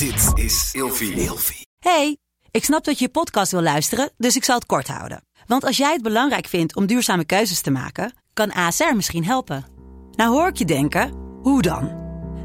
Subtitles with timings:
[0.00, 1.66] Dit is Ilfie.
[1.78, 2.16] Hey,
[2.50, 5.24] ik snap dat je je podcast wil luisteren, dus ik zal het kort houden.
[5.46, 9.64] Want als jij het belangrijk vindt om duurzame keuzes te maken, kan ASR misschien helpen.
[10.12, 11.98] Nou hoor ik je denken, hoe dan?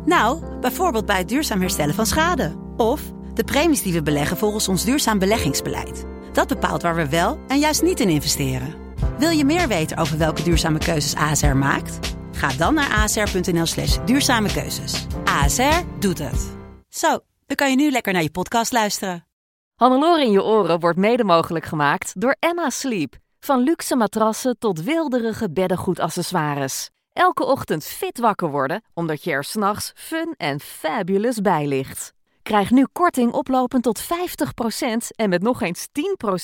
[0.06, 2.56] Nou, bijvoorbeeld bij het duurzaam herstellen van schade.
[2.78, 3.02] Of
[3.34, 6.06] de premies die we beleggen volgens ons duurzaam beleggingsbeleid.
[6.34, 8.76] Dat bepaalt waar we wel en juist niet in investeren.
[9.18, 12.16] Wil je meer weten over welke duurzame keuzes ASR maakt?
[12.32, 15.06] Ga dan naar asr.nl slash duurzame keuzes.
[15.26, 16.54] ASR doet het.
[16.90, 19.28] Zo, dan kan je nu lekker naar je podcast luisteren.
[19.76, 23.16] Hannelore in je oren wordt mede mogelijk gemaakt door Emma Sleep.
[23.40, 26.90] Van luxe matrassen tot wilderige beddengoedaccessoires.
[27.14, 32.14] Elke ochtend fit wakker worden, omdat je er s'nachts fun en fabulous bij ligt.
[32.42, 34.06] Krijg nu korting oplopend tot 50%
[35.16, 35.88] en met nog eens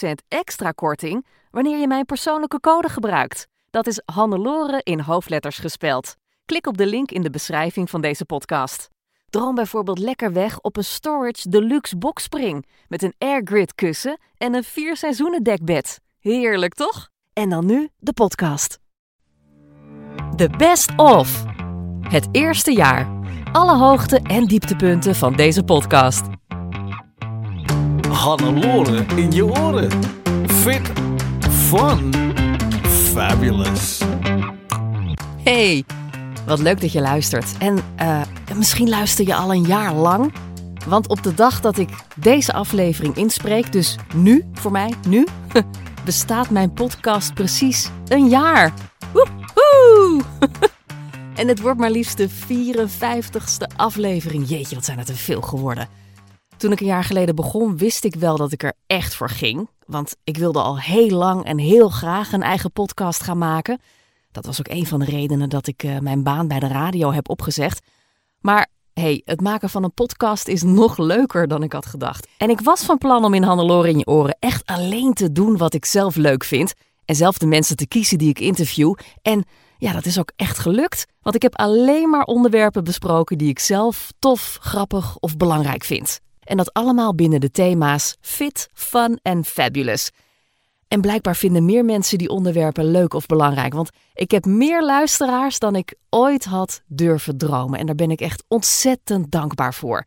[0.04, 3.48] 10% extra korting wanneer je mijn persoonlijke code gebruikt.
[3.70, 6.16] Dat is Hannelore in hoofdletters gespeld.
[6.46, 8.90] Klik op de link in de beschrijving van deze podcast.
[9.32, 14.64] Droom bijvoorbeeld lekker weg op een Storage Deluxe Boxspring met een airgrid kussen en een
[14.64, 16.00] vier seizoenen dekbed.
[16.20, 17.10] Heerlijk toch?
[17.34, 18.80] En dan nu de podcast.
[20.36, 21.44] The Best Of.
[22.02, 23.12] Het eerste jaar.
[23.52, 26.26] Alle hoogte- en dieptepunten van deze podcast.
[28.10, 29.92] Hannelore in je oren.
[30.46, 30.92] Fit,
[31.50, 32.14] fun,
[32.84, 34.02] fabulous.
[35.44, 35.86] Hey,
[36.46, 37.58] wat leuk dat je luistert.
[37.58, 38.22] En eh,
[38.56, 40.34] misschien luister je al een jaar lang.
[40.88, 45.28] Want op de dag dat ik deze aflevering inspreek, dus nu, voor mij, nu,
[46.06, 48.74] bestaat mijn podcast precies een jaar.
[49.14, 50.22] Woehoe!
[51.40, 54.50] en het wordt maar liefst de 54ste aflevering.
[54.50, 55.88] Jeetje, wat zijn het er veel geworden.
[56.58, 59.70] Toen ik een jaar geleden begon, wist ik wel dat ik er echt voor ging.
[59.86, 63.80] Want ik wilde al heel lang en heel graag een eigen podcast gaan maken.
[64.32, 67.12] Dat was ook een van de redenen dat ik eh, mijn baan bij de radio
[67.12, 67.86] heb opgezegd.
[68.40, 72.28] Maar hey, het maken van een podcast is nog leuker dan ik had gedacht.
[72.38, 75.58] En ik was van plan om in Hannelore in je oren echt alleen te doen
[75.58, 76.74] wat ik zelf leuk vind.
[77.06, 78.94] En zelf de mensen te kiezen die ik interview.
[79.22, 79.46] En
[79.78, 81.06] ja, dat is ook echt gelukt.
[81.22, 86.20] Want ik heb alleen maar onderwerpen besproken die ik zelf tof, grappig of belangrijk vind.
[86.44, 90.12] En dat allemaal binnen de thema's fit, fun en fabulous.
[90.92, 93.74] En blijkbaar vinden meer mensen die onderwerpen leuk of belangrijk.
[93.74, 97.80] Want ik heb meer luisteraars dan ik ooit had durven dromen.
[97.80, 100.06] En daar ben ik echt ontzettend dankbaar voor.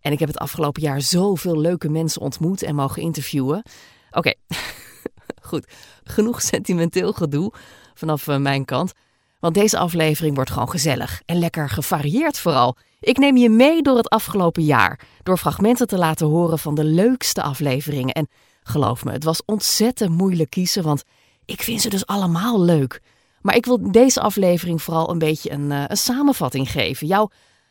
[0.00, 3.62] En ik heb het afgelopen jaar zoveel leuke mensen ontmoet en mogen interviewen.
[4.10, 4.32] Oké,
[5.48, 5.72] goed.
[6.04, 7.52] Genoeg sentimenteel gedoe
[7.94, 8.92] vanaf eh, mijn kant.
[9.40, 12.76] Want deze aflevering wordt gewoon gezellig en lekker gevarieerd vooral.
[13.00, 15.00] Ik neem je mee door het afgelopen jaar.
[15.22, 18.14] Door fragmenten te laten horen van de leukste afleveringen.
[18.14, 18.28] En
[18.68, 21.02] Geloof me, het was ontzettend moeilijk kiezen, want
[21.44, 23.02] ik vind ze dus allemaal leuk.
[23.40, 27.06] Maar ik wil deze aflevering vooral een beetje een, uh, een samenvatting geven.
[27.06, 27.30] Jou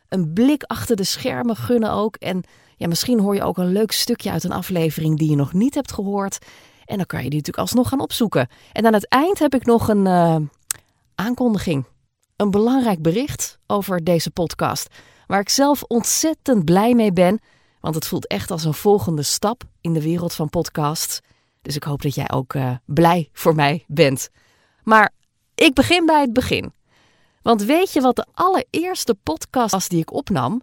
[0.10, 2.16] een blik achter de schermen gunnen ook.
[2.16, 2.44] En
[2.78, 5.76] ja, misschien hoor je ook een leuk stukje uit een aflevering die je nog niet
[5.76, 6.38] hebt gehoord.
[6.86, 8.48] En dan kan je die natuurlijk alsnog gaan opzoeken.
[8.72, 10.36] En aan het eind heb ik nog een uh,
[11.16, 11.86] aankondiging.
[12.36, 14.88] Een belangrijk bericht over deze podcast.
[15.28, 17.40] Waar ik zelf ontzettend blij mee ben.
[17.88, 21.20] Want het voelt echt als een volgende stap in de wereld van podcasts.
[21.62, 24.30] Dus ik hoop dat jij ook uh, blij voor mij bent.
[24.84, 25.14] Maar
[25.56, 26.74] ik begin bij het begin.
[27.42, 30.62] Want weet je wat de allereerste podcast was die ik opnam?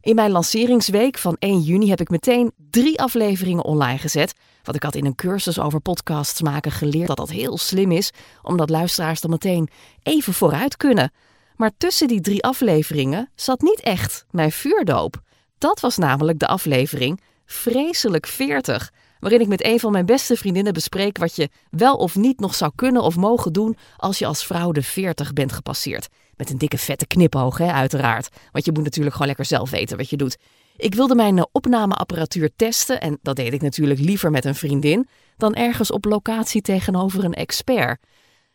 [0.00, 4.34] In mijn lanceringsweek van 1 juni heb ik meteen drie afleveringen online gezet.
[4.62, 8.10] Want ik had in een cursus over podcasts maken geleerd dat dat heel slim is,
[8.42, 9.68] omdat luisteraars dan meteen
[10.02, 11.12] even vooruit kunnen.
[11.56, 15.22] Maar tussen die drie afleveringen zat niet echt mijn vuurdoop.
[15.62, 20.72] Dat was namelijk de aflevering Vreselijk 40, waarin ik met een van mijn beste vriendinnen
[20.72, 24.46] bespreek wat je wel of niet nog zou kunnen of mogen doen als je als
[24.46, 26.08] vrouw de 40 bent gepasseerd.
[26.36, 28.28] Met een dikke vette knipoog, hè, uiteraard.
[28.52, 30.36] Want je moet natuurlijk gewoon lekker zelf weten wat je doet.
[30.76, 35.08] Ik wilde mijn eh, opnameapparatuur testen en dat deed ik natuurlijk liever met een vriendin
[35.36, 38.00] dan ergens op locatie tegenover een expert.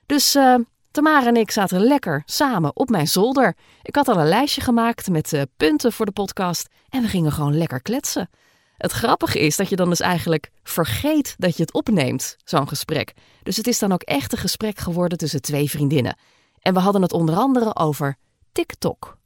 [0.05, 0.55] Dus uh,
[0.97, 3.55] Tamara en ik zaten lekker samen op mijn zolder.
[3.81, 7.31] Ik had al een lijstje gemaakt met uh, punten voor de podcast en we gingen
[7.31, 8.29] gewoon lekker kletsen.
[8.77, 13.13] Het grappige is dat je dan dus eigenlijk vergeet dat je het opneemt, zo'n gesprek.
[13.43, 16.17] Dus het is dan ook echt een gesprek geworden tussen twee vriendinnen.
[16.59, 18.17] En we hadden het onder andere over
[18.51, 19.17] TikTok.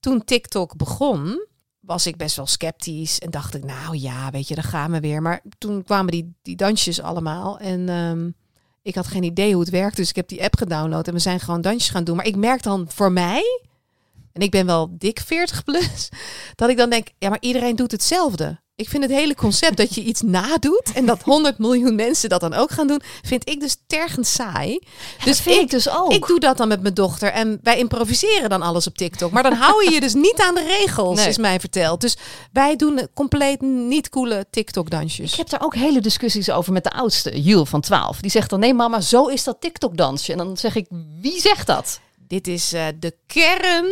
[0.00, 1.46] Toen TikTok begon,
[1.80, 5.00] was ik best wel sceptisch en dacht ik, nou ja, weet je, dan gaan we
[5.00, 5.22] weer.
[5.22, 8.34] Maar toen kwamen die, die dansjes allemaal en um,
[8.82, 9.96] ik had geen idee hoe het werkt.
[9.96, 12.16] Dus ik heb die app gedownload en we zijn gewoon dansjes gaan doen.
[12.16, 13.42] Maar ik merk dan voor mij,
[14.32, 16.08] en ik ben wel dik 40 plus,
[16.54, 19.94] dat ik dan denk, ja, maar iedereen doet hetzelfde Ik vind het hele concept dat
[19.94, 23.60] je iets nadoet en dat 100 miljoen mensen dat dan ook gaan doen, vind ik
[23.60, 24.78] dus tergend saai.
[25.24, 26.12] Dus vind ik dus ook.
[26.12, 29.32] Ik doe dat dan met mijn dochter en wij improviseren dan alles op TikTok.
[29.32, 31.28] Maar dan hou je je dus niet aan de regels, Nee.
[31.28, 32.00] is mij verteld.
[32.00, 32.16] Dus
[32.52, 35.32] wij doen compleet niet coole TikTok-dansjes.
[35.32, 38.20] Ik heb daar ook hele discussies over met de oudste, Jules van 12.
[38.20, 40.32] Die zegt dan, nee mama, zo is dat TikTok-dansje.
[40.32, 40.86] En dan zeg ik,
[41.20, 42.00] wie zegt dat?
[42.28, 43.86] Dit is eh, de kern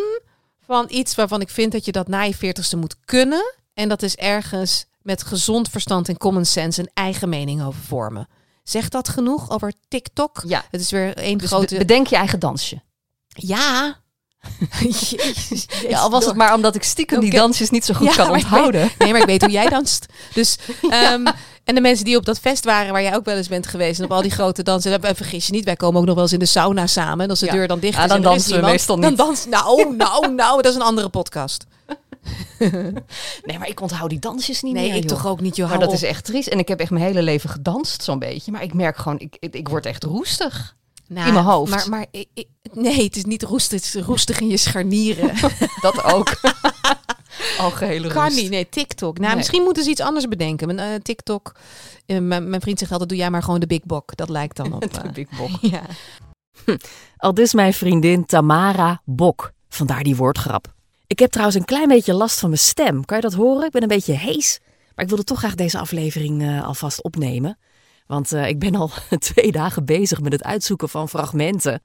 [0.68, 3.54] van iets waarvan ik vind dat je dat na je veertigste moet kunnen.
[3.74, 8.28] En dat is ergens met gezond verstand en common sense een eigen mening over vormen.
[8.62, 10.42] Zegt dat genoeg over TikTok?
[10.46, 10.64] Ja.
[10.70, 11.74] Het is weer één Dus grote...
[11.74, 12.82] be- bedenk je eigen dansje.
[13.28, 14.00] ja.
[15.10, 18.14] Jezus, Ja, al was het maar omdat ik stiekem die dansjes niet zo goed Ja,
[18.14, 18.90] kan maar ik onthouden.
[18.98, 20.06] Nee, maar ik weet hoe jij danst.
[20.34, 20.56] Dus,
[20.90, 21.26] ehm,
[21.64, 23.98] en de mensen die op dat fest waren, waar jij ook wel eens bent geweest,
[23.98, 26.24] en op al die grote dansen, en vergis je niet, wij komen ook nog wel
[26.24, 27.24] eens in de sauna samen.
[27.24, 29.18] En als de deur dan dicht is, dan en is dansen we meestal Dan niet.
[29.18, 31.64] dans, nou, nou, nou, dat is een andere podcast.
[33.44, 35.12] Nee, maar ik onthoud die dansjes niet Nee, meer, ik joh.
[35.18, 35.68] toch ook niet, joh.
[35.68, 35.94] Maar dat op.
[35.94, 36.48] is echt triest.
[36.48, 38.52] En ik heb echt mijn hele leven gedanst, zo'n beetje.
[38.52, 40.76] Maar ik merk gewoon, ik, ik, ik word echt roestig.
[41.08, 41.70] Nou, in mijn hoofd.
[41.70, 45.34] Maar, maar ik- ik- nee, het is niet roestig, het is roestig in je scharnieren.
[45.80, 46.34] Dat ook.
[47.58, 48.36] Algehele kan roest.
[48.36, 49.14] niet, nee, TikTok.
[49.16, 49.36] Nou, Nee.
[49.36, 50.74] misschien moeten ze iets anders bedenken.
[50.74, 51.52] Mijn eh, TikTok,
[52.06, 54.16] eh, mijn, vriend zegt altijd, doe jij maar gewoon de big bok.
[54.16, 54.80] Dat lijkt dan op...
[54.80, 55.50] De eh, big bok.
[55.60, 55.82] ja.
[57.16, 59.52] Al dus mijn vriendin Tamara Bok.
[59.68, 60.72] Vandaar die woordgrap.
[61.06, 63.04] Ik heb trouwens een klein beetje last van mijn stem.
[63.04, 63.66] Kan je dat horen?
[63.66, 64.60] Ik ben een beetje hees.
[64.94, 67.58] Maar ik wilde toch graag deze aflevering alvast opnemen.
[68.08, 71.82] Want eh, ik ben al twee dagen bezig met het uitzoeken van fragmenten.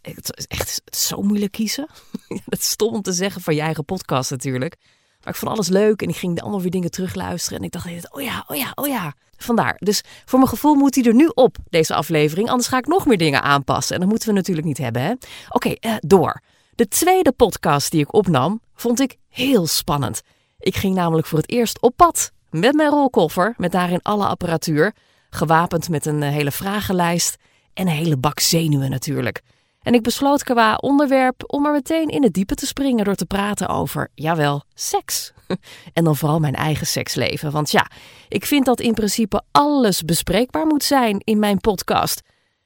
[0.00, 1.86] Het is echt zo moeilijk kiezen.
[2.44, 4.76] Het is stom om te zeggen van je eigen podcast natuurlijk.
[5.20, 7.58] Maar ik vond alles leuk en ik ging allemaal weer dingen terugluisteren.
[7.58, 9.14] En ik dacht, oh ja, oh ja, oh ja.
[9.36, 9.76] Vandaar.
[9.78, 12.48] Dus voor mijn gevoel moet hij er nu op, deze aflevering.
[12.48, 13.94] Anders ga ik nog meer dingen aanpassen.
[13.94, 15.14] En dat moeten we natuurlijk niet hebben, hè?
[15.48, 16.42] Oké, eh, door.
[16.74, 20.22] De tweede podcast die ik opnam, vond ik heel spannend.
[20.58, 22.32] Ik ging namelijk voor het eerst op pad.
[22.50, 24.94] Met mijn rolkoffer, met daarin alle apparatuur.
[25.30, 27.36] Gewapend met een eh, hele vragenlijst.
[27.74, 29.42] En een hele bak zenuwen natuurlijk.
[29.82, 33.26] En ik besloot qua onderwerp om er meteen in het diepe te springen door te
[33.26, 35.32] praten over, jawel, seks.
[35.92, 37.50] En dan vooral mijn eigen seksleven.
[37.50, 37.90] Want ja,
[38.28, 42.20] ik vind dat in principe alles bespreekbaar moet zijn in mijn podcast.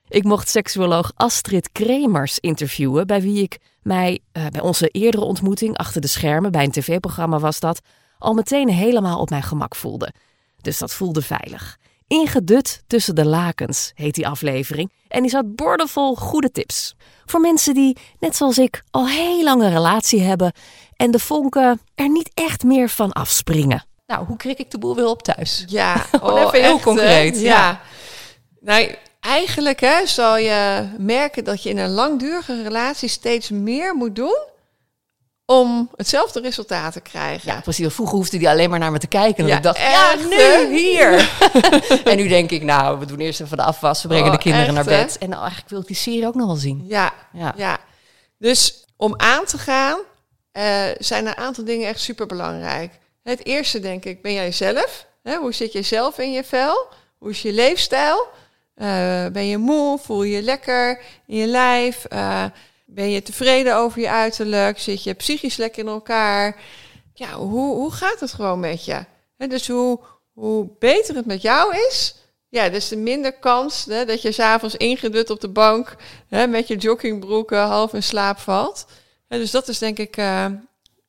[0.09, 5.77] Ik mocht seksuoloog Astrid Kremers interviewen, bij wie ik mij eh, bij onze eerdere ontmoeting
[5.77, 7.81] achter de schermen, bij een tv-programma was dat,
[8.19, 10.13] al meteen helemaal op mijn gemak voelde.
[10.61, 11.79] Dus dat voelde veilig.
[12.11, 16.95] Ingedut tussen de lakens heet die aflevering en die zat boordevol goede tips.
[17.27, 20.53] Voor mensen die, net zoals ik, al heel lang een relatie hebben
[20.97, 23.85] en de vonken er niet echt meer van afspringen.
[24.07, 25.65] Nou, hoe krik ik de boel weer op thuis?
[25.67, 27.41] Ja, Gewoon even heel echt, concreet, hè?
[27.41, 27.49] ja.
[27.49, 27.81] Ja.
[28.61, 34.17] Nou, eigenlijk hè, zal je merken dat je in een langdurige relatie steeds meer moet
[34.17, 34.39] doen
[35.51, 37.53] om hetzelfde resultaat te krijgen.
[37.53, 37.95] Ja, precies.
[37.95, 39.45] Vroeger hoefde die alleen maar naar me te kijken.
[39.45, 41.31] En Ja, ik dacht, ja, nu, hier.
[42.11, 44.03] en nu denk ik, nou, we doen eerst even de afwas.
[44.03, 45.05] We brengen Oh, de kinderen echt, naar hè?
[45.05, 45.19] bed.
[45.19, 46.85] En nou, eigenlijk wil ik die serie ook nog wel zien.
[46.89, 47.55] Ja, Ja.
[47.57, 47.79] ja.
[48.39, 49.99] Dus om aan te gaan
[50.53, 52.99] eh, zijn een aantal dingen echt super belangrijk.
[53.23, 55.07] Het eerste denk ik, ben jij zelf?
[55.23, 56.87] Hè, hoe zit je zelf in je vel?
[57.19, 58.27] Hoe is je leefstijl?
[58.75, 59.99] Eh, ben je moe?
[60.03, 62.05] Voel je je lekker in je lijf?
[62.05, 62.45] Eh,
[62.95, 64.79] ben je tevreden over je uiterlijk?
[64.79, 66.57] Zit je psychisch lekker in elkaar?
[67.15, 69.05] Ja, hoe, hoe gaat het gewoon met je?
[69.37, 70.01] Hè, dus hoe,
[70.33, 72.15] hoe beter het met jou is,
[72.49, 75.97] ja, dus de minder kans hè, dat je s'avonds ingedut op de bank
[76.29, 78.87] hè, met je joggingbroeken half in slaap valt.
[79.29, 80.47] Hè, dus dat is denk ik eh,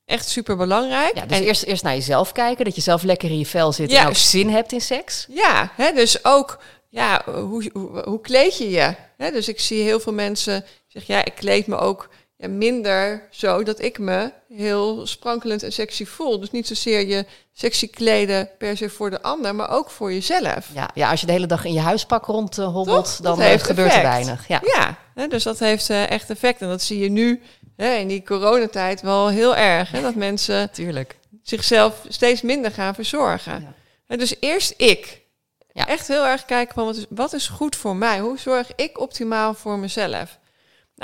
[0.05, 1.15] echt super belangrijk.
[1.15, 2.65] Ja, dus eerst, eerst naar jezelf kijken.
[2.65, 4.07] Dat je zelf lekker in je vel zit en Ja.
[4.07, 5.25] ook zin hebt in seks.
[5.29, 8.95] Ja, hè, dus ook, ja, hoe, hoe, hoe kleed je je?
[9.17, 12.09] Hè, dus ik zie heel veel mensen zeggen, ja, ik kleed me ook
[12.41, 16.39] ja, minder zo dat ik me heel sprankelend en sexy voel.
[16.39, 20.69] Dus niet zozeer je sexy kleden per se voor de ander, maar ook voor jezelf.
[20.73, 23.15] Ja, ja als je de hele dag in je huispak rondhobbelt, Toch?
[23.15, 24.47] dan Dat eh, heeft gebeurt er weinig.
[24.47, 24.61] Ja.
[24.63, 26.61] Ja, hè, dus dat heeft eh, echt effect.
[26.61, 27.41] En dat zie je nu
[27.75, 29.91] hè, in die coronatijd wel heel erg.
[29.91, 31.19] Hè, dat mensen natuurlijk.
[31.43, 33.73] zichzelf steeds minder gaan verzorgen.
[34.07, 34.15] Ja.
[34.15, 35.21] Dus eerst ik.
[35.73, 35.87] Ja.
[35.87, 38.19] Echt heel erg kijken van wat is, wat is goed voor mij?
[38.19, 40.39] Hoe zorg ik optimaal voor mezelf?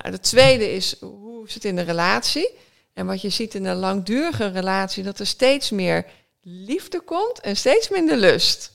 [0.02, 2.50] Nou, de tweede is hoe is het in de relatie?
[2.94, 6.06] En wat je ziet in een langdurige relatie, dat er steeds meer
[6.42, 8.72] liefde komt en steeds minder lust.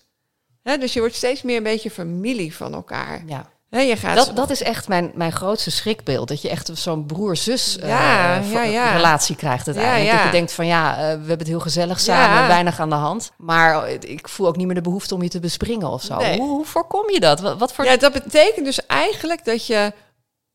[0.63, 3.23] Hè, dus je wordt steeds meer een beetje familie van elkaar.
[3.27, 3.51] Ja.
[3.71, 6.29] Hè, je gaat Dat, dat is echt mijn, mijn grootste schrikbeeld.
[6.29, 8.93] Dat je echt zo'n broer-zus Ja, v- ja, ja.
[8.93, 10.13] relatie krijgt uiteindelijk.
[10.17, 12.95] Dat je denkt van ja, eh, we hebben het heel gezellig samen, weinig aan de
[12.95, 13.31] hand.
[13.37, 16.17] Maar ik voel ook niet meer de behoefte om je te bespringen of zo.
[16.17, 16.39] Nee.
[16.39, 17.41] Hoe, hoe voorkom je dat?
[17.41, 17.85] Wat, wat voor...
[17.85, 19.93] Ja, dat betekent dus eigenlijk dat je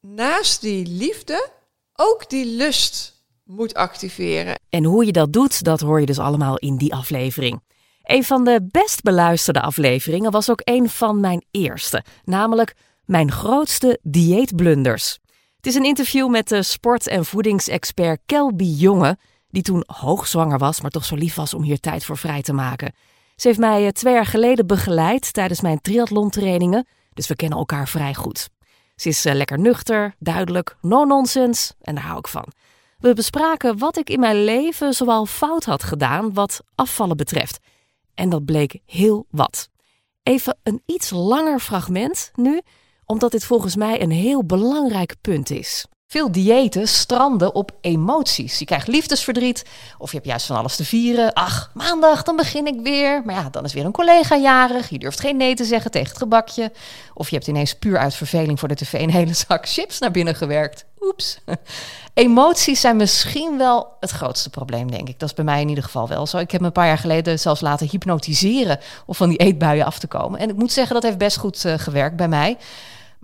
[0.01, 1.49] naast die liefde
[1.93, 4.59] ook die lust moet activeren.
[4.69, 7.61] En hoe je dat doet, dat hoor je dus allemaal in die aflevering.
[8.03, 12.75] Een van de best beluisterde afleveringen was ook een van mijn eerste, namelijk
[13.05, 15.19] mijn grootste dieetblunders.
[15.55, 19.17] Het is een interview met de sport- en voedingsexpert Kelby Jonge,
[19.49, 22.53] die toen hoogzwanger was, maar toch zo lief was om hier tijd voor vrij te
[22.53, 22.93] maken.
[23.35, 27.87] Ze heeft mij eh, twee jaar geleden begeleid tijdens mijn triathlontrainingen, dus we kennen elkaar
[27.87, 28.49] vrij goed.
[28.97, 32.51] Ze is eh, lekker nuchter, duidelijk, no-nonsense en daar hou ik van.
[32.99, 37.59] We bespraken wat ik in mijn leven zoal fout had gedaan wat afvallen betreft.
[38.13, 39.69] En dat bleek heel wat.
[40.23, 42.61] Even een iets langer fragment nu,
[43.05, 45.85] omdat dit volgens mij een heel belangrijk punt is.
[46.09, 48.59] Veel diëten stranden op emoties.
[48.59, 49.65] Je krijgt liefdesverdriet
[49.97, 51.33] of je hebt juist van alles te vieren.
[51.33, 53.21] Ach, maandag, dan begin ik weer.
[53.25, 54.89] Maar ja, dan is weer een collega jarig.
[54.89, 56.71] Je durft geen nee te zeggen tegen het gebakje.
[57.13, 60.11] Of je hebt ineens puur uit verveling voor de tv een hele zak chips naar
[60.11, 60.85] binnen gewerkt.
[61.01, 61.39] Oeps.
[62.13, 65.19] Emoties zijn misschien wel het grootste probleem, denk ik.
[65.19, 66.37] Dat is bij mij in ieder geval wel zo.
[66.37, 69.99] Ik heb me een paar jaar geleden zelfs laten hypnotiseren om van die eetbuien af
[69.99, 70.39] te komen.
[70.39, 72.57] En ik moet zeggen, dat heeft best goed uh, gewerkt bij mij.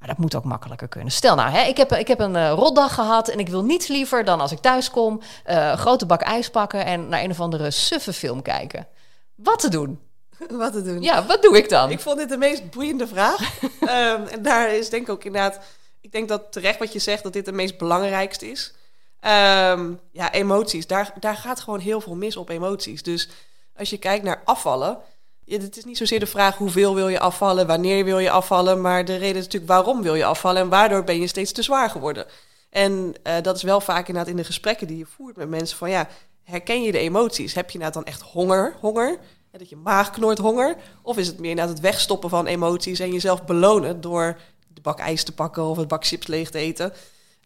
[0.03, 1.11] Maar dat moet ook makkelijker kunnen.
[1.11, 3.87] Stel nou, hè, ik, heb, ik heb een uh, rotdag gehad en ik wil niets
[3.87, 7.31] liever dan als ik thuis kom, uh, een grote bak ijs pakken en naar een
[7.31, 8.87] of andere suffe film kijken.
[9.35, 9.99] Wat te doen?
[10.49, 11.01] Wat te doen?
[11.01, 11.91] Ja, wat doe ik dan?
[11.91, 13.61] Ik vond dit de meest boeiende vraag.
[13.81, 15.59] um, en daar is denk ik ook inderdaad,
[16.01, 18.73] ik denk dat terecht wat je zegt, dat dit de meest belangrijkste is.
[19.21, 20.87] Um, ja, emoties.
[20.87, 23.03] Daar, daar gaat gewoon heel veel mis op emoties.
[23.03, 23.29] Dus
[23.77, 24.97] als je kijkt naar afvallen,
[25.45, 29.05] het is niet zozeer de vraag hoeveel wil je afvallen, wanneer wil je afvallen, maar
[29.05, 31.89] de reden is natuurlijk waarom wil je afvallen en waardoor ben je steeds te zwaar
[31.89, 32.25] geworden.
[32.69, 35.77] En uh, dat is wel vaak inderdaad in de gesprekken die je voert met mensen
[35.77, 36.07] van ja,
[36.43, 37.53] herken je de emoties?
[37.53, 39.19] Heb je nou dan echt honger, honger?
[39.51, 40.75] En dat je maag knort honger?
[41.01, 44.99] Of is het meer inderdaad het wegstoppen van emoties en jezelf belonen door de bak
[44.99, 46.93] ijs te pakken of het bak chips leeg te eten?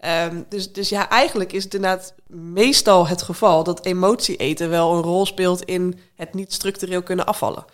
[0.05, 4.93] Um, dus, dus ja, eigenlijk is het inderdaad meestal het geval dat emotie eten wel
[4.93, 7.65] een rol speelt in het niet structureel kunnen afvallen.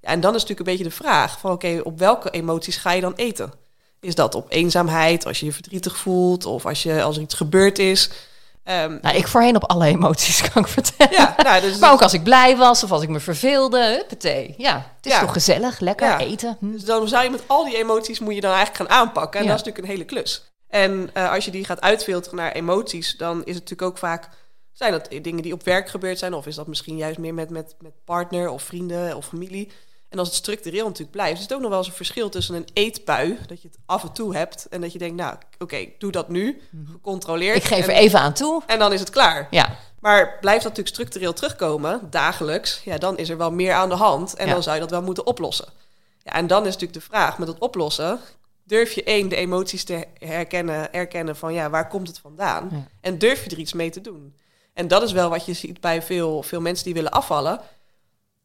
[0.00, 2.92] Ja, en dan is natuurlijk een beetje de vraag van oké, op welke emoties ga
[2.92, 3.52] je dan eten?
[4.00, 7.34] Is dat op eenzaamheid, als je je verdrietig voelt of als, je, als er iets
[7.34, 8.10] gebeurd is?
[8.64, 11.12] Um, nou, ik voorheen op alle emoties, kan ik vertellen.
[11.12, 14.54] Ja, nou, dus maar ook als ik blij was of als ik me verveelde, huppatee.
[14.56, 15.20] Ja, het is ja.
[15.20, 16.18] toch gezellig, lekker ja.
[16.18, 16.56] eten.
[16.60, 16.72] Hm.
[16.72, 19.40] Dus dan zou je met al die emoties moet je dan eigenlijk gaan aanpakken.
[19.40, 20.44] En dat is natuurlijk een hele klus.
[20.68, 24.28] En uh, als je die gaat uitfilteren naar emoties, dan is het natuurlijk ook vaak...
[24.72, 26.34] Zijn dat dingen die op werk gebeurd zijn?
[26.34, 29.72] Of is dat misschien juist meer met, met, met partner of vrienden of familie?
[30.10, 32.54] En als het structureel natuurlijk blijft, is het ook nog wel eens een verschil tussen
[32.54, 35.44] een eetbui, dat je het af en toe hebt, en dat je denkt, nou, oké,
[35.58, 37.56] okay, doe dat nu, gecontroleerd.
[37.56, 38.62] Ik geef en, er even aan toe.
[38.66, 39.46] En dan is het klaar.
[39.50, 39.76] Ja.
[40.00, 43.94] Maar blijft dat natuurlijk structureel terugkomen, dagelijks, ja, dan is er wel meer aan de
[43.94, 44.52] hand en ja.
[44.52, 45.68] dan zou je dat wel moeten oplossen.
[46.22, 48.20] Ja, en dan is natuurlijk de vraag met het oplossen,
[48.64, 52.68] durf je één, de emoties te herkennen, erkennen van, ja, waar komt het vandaan?
[52.72, 52.86] Ja.
[53.00, 54.34] En durf je er iets mee te doen?
[54.74, 57.60] En dat is wel wat je ziet bij veel, veel mensen die willen afvallen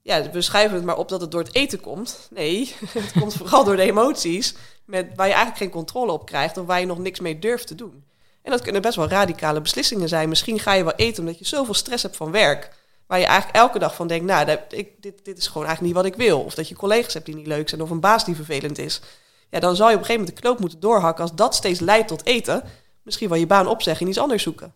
[0.06, 2.28] ja, we schrijven het maar op dat het door het eten komt.
[2.30, 6.58] Nee, het komt vooral door de emoties, met, waar je eigenlijk geen controle op krijgt
[6.58, 8.04] of waar je nog niks mee durft te doen.
[8.42, 10.30] En dat kunnen best wel radicale beslissingen zijn.
[10.30, 12.72] Misschien ga je wel eten omdat je zoveel stress hebt van werk,
[13.08, 16.06] waar je eigenlijk elke dag van denkt, nou, dit, dit is gewoon eigenlijk niet wat
[16.06, 16.40] ik wil.
[16.40, 19.02] Of dat je collega's hebt die niet leuk zijn of een baas die vervelend is.
[19.50, 21.80] Ja, dan zal je op een gegeven moment de knoop moeten doorhakken als dat steeds
[21.80, 22.64] leidt tot eten.
[23.02, 24.74] Misschien wel je baan opzeggen en iets anders zoeken.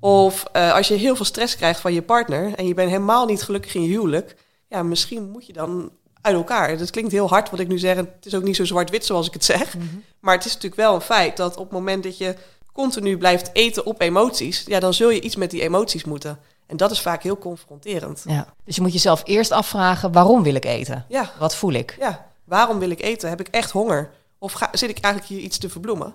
[0.00, 3.26] Of uh, als je heel veel stress krijgt van je partner en je bent helemaal
[3.26, 4.36] niet gelukkig in je huwelijk
[4.68, 6.78] ja, misschien moet je dan uit elkaar.
[6.78, 7.96] Dat klinkt heel hard wat ik nu zeg.
[7.96, 9.74] Het is ook niet zo zwart-wit zoals ik het zeg.
[9.74, 10.04] Mm -hmm.
[10.20, 12.34] Maar het is natuurlijk wel een feit dat op het moment dat je
[12.72, 16.38] continu blijft eten op emoties, ja, dan zul je iets met die emoties moeten.
[16.66, 18.22] En dat is vaak heel confronterend.
[18.26, 18.54] Ja.
[18.64, 21.04] Dus je moet jezelf eerst afvragen: waarom wil ik eten?
[21.08, 21.30] Ja.
[21.38, 21.96] Wat voel ik?
[21.98, 23.28] Ja, waarom wil ik eten?
[23.28, 24.10] Heb ik echt honger?
[24.38, 26.14] Of ga, zit ik eigenlijk hier iets te verbloemen?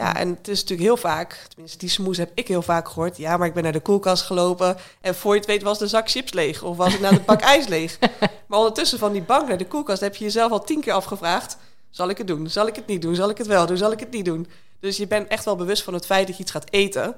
[0.00, 3.16] Ja, en het is natuurlijk heel vaak, tenminste die smoes heb ik heel vaak gehoord.
[3.16, 5.86] Ja, maar ik ben naar de koelkast gelopen en voor je het weet was de
[5.86, 6.62] zak chips leeg.
[6.62, 7.98] Of was ik naar de bak ijs leeg.
[8.46, 11.56] Maar ondertussen van die bank naar de koelkast heb je jezelf al tien keer afgevraagd.
[11.90, 12.48] Zal ik het doen?
[12.48, 13.14] Zal ik het niet doen?
[13.14, 13.76] Zal ik het wel doen?
[13.76, 14.46] Zal ik het niet doen?
[14.80, 17.16] Dus je bent echt wel bewust van het feit dat je iets gaat eten,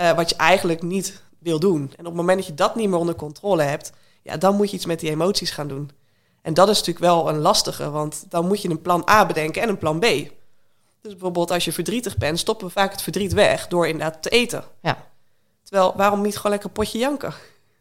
[0.00, 1.80] uh, wat je eigenlijk niet wil doen.
[1.80, 4.70] En op het moment dat je dat niet meer onder controle hebt, ja, dan moet
[4.70, 5.90] je iets met die emoties gaan doen.
[6.42, 9.62] En dat is natuurlijk wel een lastige, want dan moet je een plan A bedenken
[9.62, 10.06] en een plan B.
[11.04, 14.28] Dus bijvoorbeeld als je verdrietig bent, stoppen we vaak het verdriet weg door inderdaad te
[14.28, 14.64] eten.
[14.82, 15.06] Ja.
[15.62, 17.34] Terwijl, waarom niet gewoon lekker potje janken?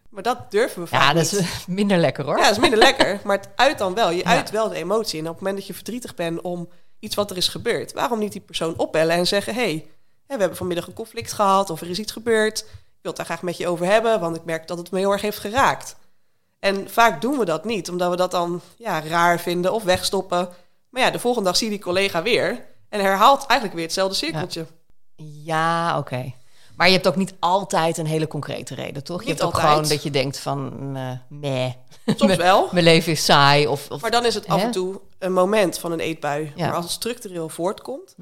[0.10, 1.42] Maar dat durven we vaak Ja, dat niet.
[1.42, 2.38] is minder lekker hoor.
[2.38, 3.20] Ja, dat is minder lekker.
[3.24, 4.10] Maar het uit dan wel.
[4.10, 4.24] Je ja.
[4.24, 5.20] uit wel de emotie.
[5.20, 8.20] En op het moment dat je verdrietig bent om iets wat er is gebeurd, waarom
[8.20, 9.86] niet die persoon opbellen en zeggen: hey,
[10.28, 12.60] we hebben vanmiddag een conflict gehad of er is iets gebeurd.
[12.60, 12.66] Ik
[13.02, 15.12] wil het daar graag met je over hebben, want ik merk dat het me heel
[15.12, 15.96] erg heeft geraakt.
[16.60, 20.50] En vaak doen we dat niet, omdat we dat dan ja, raar vinden of wegstoppen.
[20.90, 22.72] Maar ja, de volgende dag zie je die collega weer.
[22.94, 24.66] En herhaalt eigenlijk weer hetzelfde cirkeltje.
[25.16, 26.14] Ja, ja oké.
[26.14, 26.36] Okay.
[26.76, 29.18] Maar je hebt ook niet altijd een hele concrete reden, toch?
[29.18, 29.72] Niet je hebt ook altijd.
[29.72, 31.78] gewoon dat je denkt van, uh, nee.
[32.06, 32.70] Soms wel.
[32.72, 33.68] Mijn leven is saai.
[33.68, 36.52] Of, of Maar dan is het af en toe een moment van een eetbui.
[36.56, 36.66] Ja.
[36.66, 38.16] Maar als het structureel voortkomt,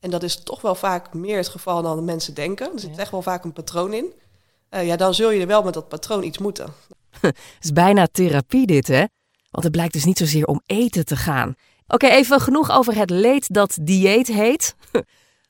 [0.00, 2.94] en dat is toch wel vaak meer het geval dan de mensen denken, er zit
[2.94, 3.00] Ja.
[3.00, 4.12] echt wel vaak een patroon in,
[4.68, 6.72] eh, ja, dan zul je er wel met dat patroon iets moeten.
[7.20, 9.04] Het is bijna therapie dit, hè?
[9.50, 11.54] Want het blijkt dus niet zozeer om eten te gaan.
[11.88, 14.74] Oké, even genoeg over het leed dat dieet heet.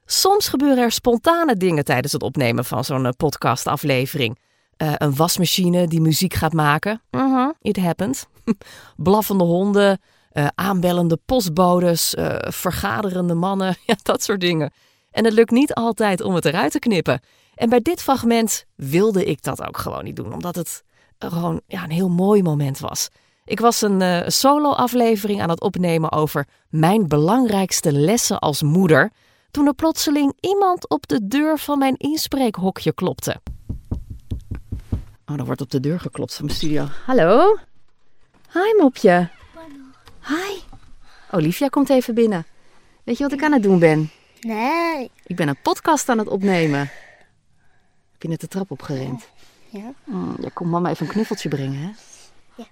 [0.04, 4.38] Soms gebeuren er spontane dingen tijdens het opnemen van zo'n eh, podcastaflevering.
[4.76, 7.02] Eh, een wasmachine die muziek gaat maken.
[7.10, 8.28] Mhm, it happened.
[8.96, 10.00] Blaffende honden,
[10.30, 14.72] eh, aanbellende postbodes, vergaderende mannen, ja, dat soort dingen.
[15.10, 17.20] En het lukt niet altijd om het eruit te knippen.
[17.54, 20.84] En bij dit fragment wilde ik dat ook gewoon niet doen, omdat het
[21.18, 23.08] gewoon ja, een heel mooi moment was.
[23.46, 29.10] Ik was een eh, solo-aflevering aan het opnemen over mijn belangrijkste lessen als moeder.
[29.50, 33.40] Toen er plotseling iemand op de deur van mijn inspreekhokje klopte.
[35.26, 36.86] Oh, er wordt op de deur geklopt van mijn studio.
[37.04, 37.58] Hallo?
[38.52, 39.28] Hi, mopje.
[40.20, 40.58] Hi.
[41.30, 42.46] Olivia komt even binnen.
[43.04, 44.10] Weet je wat ik aan het doen ben?
[44.40, 45.10] Nee.
[45.26, 46.78] Ik ben een podcast aan het opnemen.
[48.12, 49.28] Heb je net de trap opgerend?
[49.68, 49.92] Ja.
[50.04, 51.90] Mm, ja, kom mama even een knuffeltje brengen, hè?
[52.54, 52.64] Ja.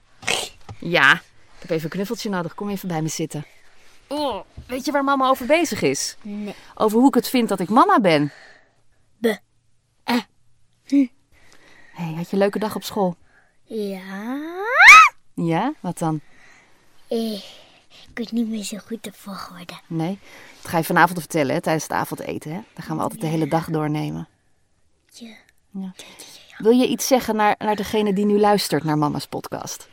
[0.85, 2.55] Ja, ik heb even een knuffeltje nodig.
[2.55, 3.47] Kom even bij me zitten.
[4.09, 6.17] Oh, weet je waar mama over bezig is?
[6.23, 6.55] Nee.
[6.75, 8.33] Over hoe ik het vind dat ik mama ben.
[9.19, 9.39] Be.
[10.05, 10.21] Eh.
[11.93, 13.17] hey, had je een leuke dag op school?
[13.63, 14.39] Ja.
[15.35, 15.73] Ja?
[15.81, 16.21] Wat dan?
[17.09, 17.35] Eh,
[17.89, 19.75] ik weet niet meer zo goed de volgorde.
[19.87, 20.19] Nee?
[20.63, 22.61] Dat ga je vanavond vertellen, hè, tijdens het avondeten, hè?
[22.75, 24.29] Dan gaan we altijd de hele dag doornemen.
[25.11, 25.95] Ja.
[26.59, 29.93] Wil je iets zeggen naar, naar degene die nu luistert naar mama's podcast?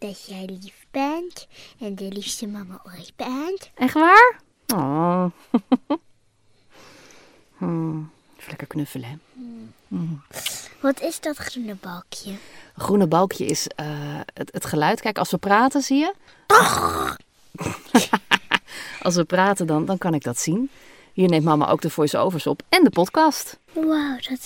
[0.00, 1.46] Dat jij lief bent
[1.80, 3.70] en de liefste mama ooit bent.
[3.74, 4.40] Echt waar?
[4.74, 5.24] Oh.
[7.58, 8.10] hmm.
[8.36, 9.16] Even lekker knuffelen, hè?
[10.80, 12.30] Wat is dat groene balkje?
[12.30, 13.86] Een groene balkje is eh,
[14.34, 15.00] het, het geluid.
[15.00, 16.14] Kijk, als we praten, zie je?
[19.02, 20.70] als we praten, dan, dan kan ik dat zien.
[21.12, 23.58] Hier neemt mama ook de voice-overs op en de podcast.
[23.72, 24.38] Wauw, dat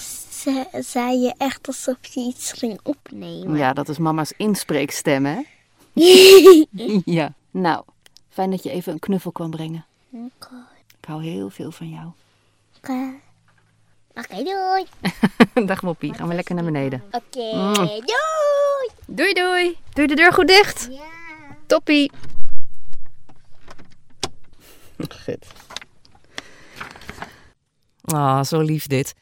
[0.45, 3.57] ze- zei je echt alsof je iets ging opnemen.
[3.57, 5.41] Ja, dat is mama's inspreekstem, hè?
[7.19, 7.33] ja.
[7.51, 7.85] Nou,
[8.29, 9.85] fijn dat je even een knuffel kwam brengen.
[10.11, 10.55] Oké.
[11.01, 12.07] Ik hou heel veel van jou.
[12.77, 13.12] Oké,
[14.14, 14.87] Oké, doei.
[15.66, 17.03] Dag Moppie, gaan we lekker naar beneden.
[17.11, 17.75] Oké, Mm.
[17.75, 18.03] doei.
[19.07, 19.77] Doei doei.
[19.92, 20.88] Doe de deur goed dicht.
[20.90, 21.03] Ja.
[21.66, 22.11] Toppie.
[25.25, 25.47] Goed.
[28.05, 29.14] Ah, zo lief dit.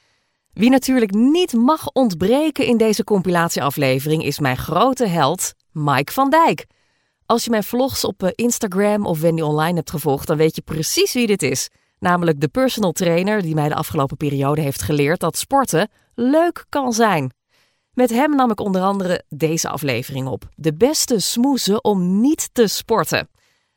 [0.53, 6.67] Wie natuurlijk niet mag ontbreken in deze compilatieaflevering is mijn grote held Mike van Dijk.
[7.27, 10.62] Als je mijn vlogs op eh, Instagram of Wendy Online hebt gevolgd, dan weet je
[10.62, 11.69] precies wie dit is.
[11.99, 16.93] Namelijk de personal trainer die mij de afgelopen periode heeft geleerd dat sporten leuk kan
[16.93, 17.33] zijn.
[17.93, 20.49] Met hem nam ik onder andere deze aflevering op.
[20.55, 23.29] De beste smoesen om niet te sporten.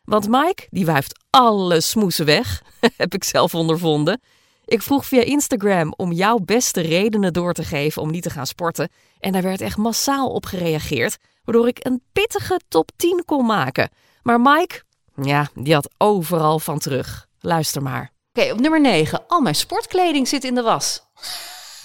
[0.03, 2.61] Want Mike, die wuift alle smoesen weg,
[2.97, 4.21] heb ik zelf ondervonden.
[4.65, 8.47] Ik vroeg via Instagram om jouw beste redenen door te geven om niet te gaan
[8.47, 8.89] sporten.
[9.19, 13.89] En daar werd echt massaal op gereageerd, waardoor ik een pittige top 10 kon maken.
[14.21, 14.81] Maar Mike,
[15.21, 17.27] ja, die had overal van terug.
[17.39, 18.11] Luister maar.
[18.33, 19.27] Oké, op nummer 9.
[19.27, 21.03] Al mijn sportkleding zit in de was.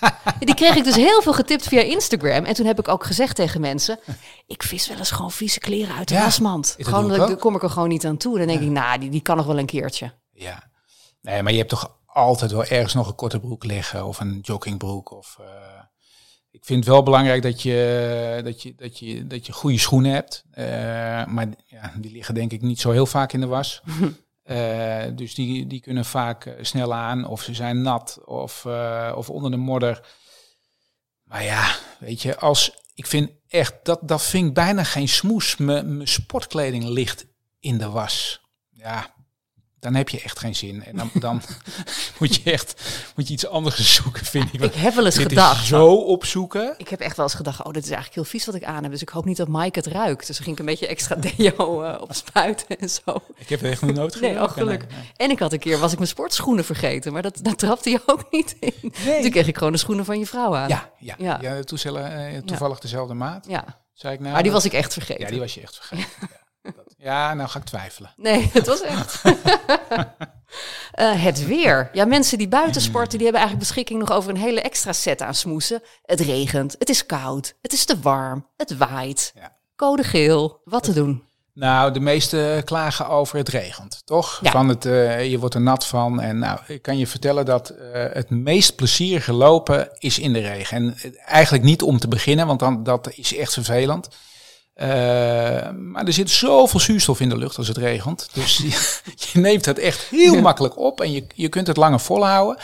[0.39, 2.45] Die kreeg ik dus heel veel getipt via Instagram.
[2.45, 3.99] En toen heb ik ook gezegd tegen mensen:
[4.47, 6.75] Ik vis wel eens gewoon vieze kleren uit de Ja, wasmand.
[6.79, 8.39] Gewoon, kom ik er gewoon niet aan toe.
[8.39, 10.13] Dan denk ik, nou, die, die kan nog wel een keertje.
[10.33, 10.63] Ja.
[11.23, 14.39] Nee, maar je hebt toch altijd wel ergens nog een korte broek liggen of een
[14.43, 15.11] joggingbroek.
[15.11, 15.83] Of, eh,
[16.51, 20.13] ik vind het wel belangrijk dat je, dat je, dat je, dat je goede schoenen
[20.13, 20.45] hebt.
[20.51, 20.65] Eh,
[21.27, 23.83] maar ja, die liggen denk ik niet zo heel vaak in de was.
[24.43, 28.67] Eh, dus die, die kunnen vaak snel aan of ze zijn nat of,
[29.15, 30.07] of onder de modder.
[31.23, 35.57] Maar ja, weet je, als ik vind echt dat dat vind ik bijna geen smoes.
[35.57, 37.27] Mijn sportkleding ligt
[37.61, 38.41] in de was.
[38.71, 39.15] Ja,
[39.81, 40.85] dan heb je echt geen zin.
[40.85, 41.43] En dan, dan
[42.19, 42.83] moet je echt
[43.17, 44.61] moet je iets anders zoeken, vind ik.
[44.61, 45.61] Ik heb wel eens Dit gedacht.
[45.63, 46.75] is zo opzoeken.
[46.79, 48.83] Ik heb echt wel eens gedacht, oh, dit is eigenlijk heel vies wat ik aan
[48.83, 48.93] heb.
[48.93, 50.27] Dus ik hoop niet dat Mike het ruikt.
[50.27, 53.23] Dus dan ging ik een beetje extra deo eh, op spuiten en zo.
[53.37, 54.31] Ik heb echt nog nooit gedaan.
[54.35, 54.87] Nee, oh geluk.
[55.17, 57.13] En ik had een keer, was ik mijn sportschoenen vergeten.
[57.13, 58.93] Maar dat, daar trapte je ook niet in.
[59.23, 60.69] Toen kreeg ik gewoon de schoenen van je vrouw aan.
[60.69, 61.39] Ja, ja, Ja.
[61.41, 61.63] ja.
[61.63, 63.47] toevallig, eh, toevallig dezelfde maat.
[63.49, 65.25] Ja, Zei ik nou, maar die was ik echt vergeten.
[65.25, 66.07] Ja, die was je echt vergeten.
[66.21, 66.27] ja.
[66.63, 68.13] Dat- ja, nou ga ik twijfelen.
[68.17, 69.23] Nee, het was echt.
[70.91, 71.91] Eh, het weer.
[71.93, 75.23] Ja, mensen die buiten sporten, die hebben eigenlijk beschikking nog over een hele extra set
[75.23, 75.83] aan smoesen.
[76.03, 79.33] Het regent, het is koud, het is te warm, het waait.
[79.35, 79.57] Ja.
[79.77, 81.23] Code geel, wat te doen?
[81.55, 84.39] Nou, de meesten klagen over het regent, toch?
[84.43, 84.51] Ja.
[84.51, 86.21] Van het, eh, je wordt er nat van.
[86.21, 90.41] En nou, ik kan je vertellen dat eh, het meest plezierige lopen is in de
[90.41, 90.77] regen.
[90.77, 94.09] En eigenlijk niet om te beginnen, want dan, dat is echt vervelend.
[94.81, 98.29] Eh, maar er zit zoveel zuurstof in de lucht als het regent.
[98.33, 102.01] Dus je, je neemt het echt heel makkelijk op en je, je kunt het langer
[102.01, 102.63] volhouden.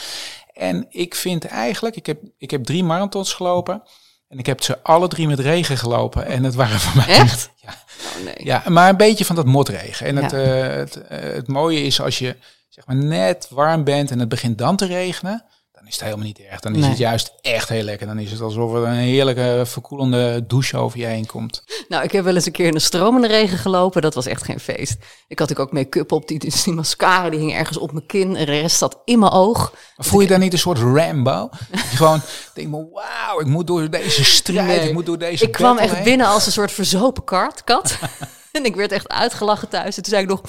[0.52, 3.82] En ik vind eigenlijk, ik heb, ik heb drie marathons gelopen.
[4.28, 6.26] En ik heb ze alle drie met regen gelopen.
[6.26, 7.06] En het waren voor mij...
[7.06, 7.50] Echt?
[7.66, 7.74] Ja,
[8.16, 8.46] Oh nee.
[8.46, 10.06] ja, maar een beetje van dat motregen.
[10.06, 12.36] En het, eh, het, eh, het mooie is als je
[12.68, 15.44] zeg maar net warm bent en het begint dan te regenen,
[15.86, 16.60] dan is het helemaal niet erg.
[16.60, 16.88] Dan is Nee.
[16.88, 18.06] het juist echt heel lekker.
[18.06, 21.64] Dan is het alsof er een heerlijke verkoelende douche over je heen komt.
[21.88, 24.02] Nou, ik heb wel eens een keer in de stromende regen gelopen.
[24.02, 24.96] Dat was echt geen feest.
[25.28, 26.28] Ik had ook make-up op.
[26.28, 28.36] Die, die mascara die hing ergens op mijn kin.
[28.36, 29.72] En de rest zat in mijn oog.
[29.96, 31.48] Maar voel je dan niet een soort Rambo?
[31.72, 32.20] Gewoon
[32.54, 34.88] denkt, maar wauw, ik moet door deze strijd, Nee.
[34.88, 36.04] ik moet door deze Ik kwam echt heen.
[36.04, 37.64] binnen als een soort verzopen kat.
[37.64, 37.98] kat.
[38.56, 39.96] en ik werd echt uitgelachen thuis.
[39.96, 40.40] En toen zei ik nog,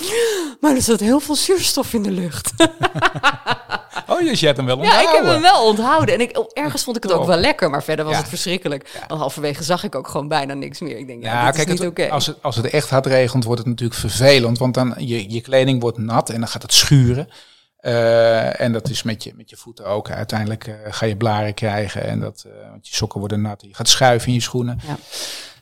[0.62, 2.52] maar er zat heel veel zuurstof in de lucht.
[4.10, 5.34] Oh, dus je hebt hem wel Ja, ik heb onthouden.
[5.34, 6.14] hem wel onthouden.
[6.16, 7.28] En ik, ergens vond ik het ook Top.
[7.28, 8.20] wel lekker, maar verder was Ja.
[8.20, 9.00] het verschrikkelijk.
[9.08, 10.98] Want halverwege zag ik ook gewoon bijna niks meer.
[10.98, 12.10] Ik denk, ja, kijk, is niet oké.
[12.10, 14.58] als, het, als het echt hard regent, wordt het natuurlijk vervelend.
[14.58, 17.30] Want dan je, je kleding wordt nat en dan gaat het schuren.
[17.78, 20.10] Eh, en dat is met je, met je voeten ook.
[20.10, 22.04] Uiteindelijk eh, ga je blaren krijgen.
[22.04, 23.62] En dat, eh, want je sokken worden nat.
[23.62, 24.80] Je gaat schuiven in je schoenen.
[24.88, 24.98] Ja.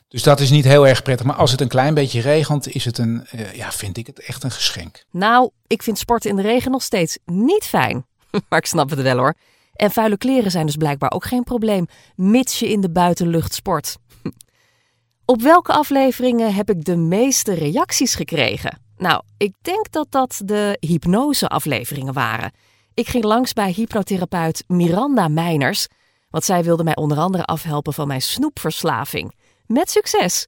[0.08, 1.26] Dus dat is niet heel erg prettig.
[1.26, 4.20] Maar als het een klein beetje regent, is het een, eh, ja, vind ik het
[4.20, 5.04] echt een geschenk.
[5.10, 8.06] Nou, ik vind sporten in de regen nog steeds niet fijn.
[8.48, 9.34] maar ik snap het wel hoor.
[9.72, 13.96] En vuile kleren zijn dus blijkbaar ook geen probleem, mits je in de buitenlucht sport.
[15.24, 18.80] Op welke afleveringen heb ik de meeste reacties gekregen?
[18.96, 22.52] Nou, ik denk dat dat de hypnose-afleveringen waren.
[22.94, 25.86] Ik ging langs bij hypnotherapeut Miranda Meiners,
[26.30, 29.34] want zij wilde mij onder andere afhelpen van mijn snoepverslaving.
[29.66, 30.46] Met succes!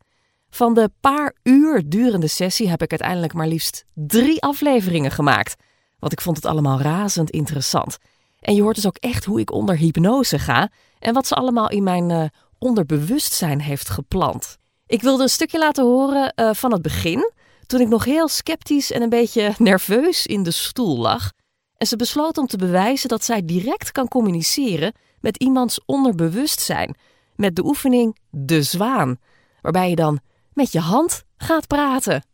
[0.51, 5.55] Van de paar uur durende sessie heb ik uiteindelijk maar liefst drie afleveringen gemaakt.
[5.99, 7.99] Want ik vond het allemaal razend interessant.
[8.41, 11.71] En je hoort dus ook echt hoe ik onder hypnose ga en wat ze allemaal
[11.71, 12.25] in mijn eh,
[12.59, 14.57] onderbewustzijn heeft geplant.
[14.87, 17.33] Ik wilde een stukje laten horen eh, van het begin,
[17.67, 21.33] toen ik nog heel sceptisch en een beetje nerveus in de stoel lag.
[21.77, 26.97] En ze besloot om te bewijzen dat zij direct kan communiceren met iemands onderbewustzijn.
[27.38, 29.18] Met de oefening De Zwaan,
[29.61, 30.20] waarbij je dan
[30.53, 32.24] met je hand gaat praten.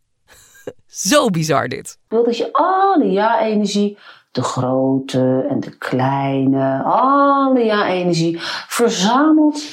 [0.87, 1.99] Zo bizar dit.
[2.07, 3.97] wil dat je alle ja-energie,
[4.31, 8.37] de grote en de kleine, alle ja-energie
[8.67, 9.63] verzamelt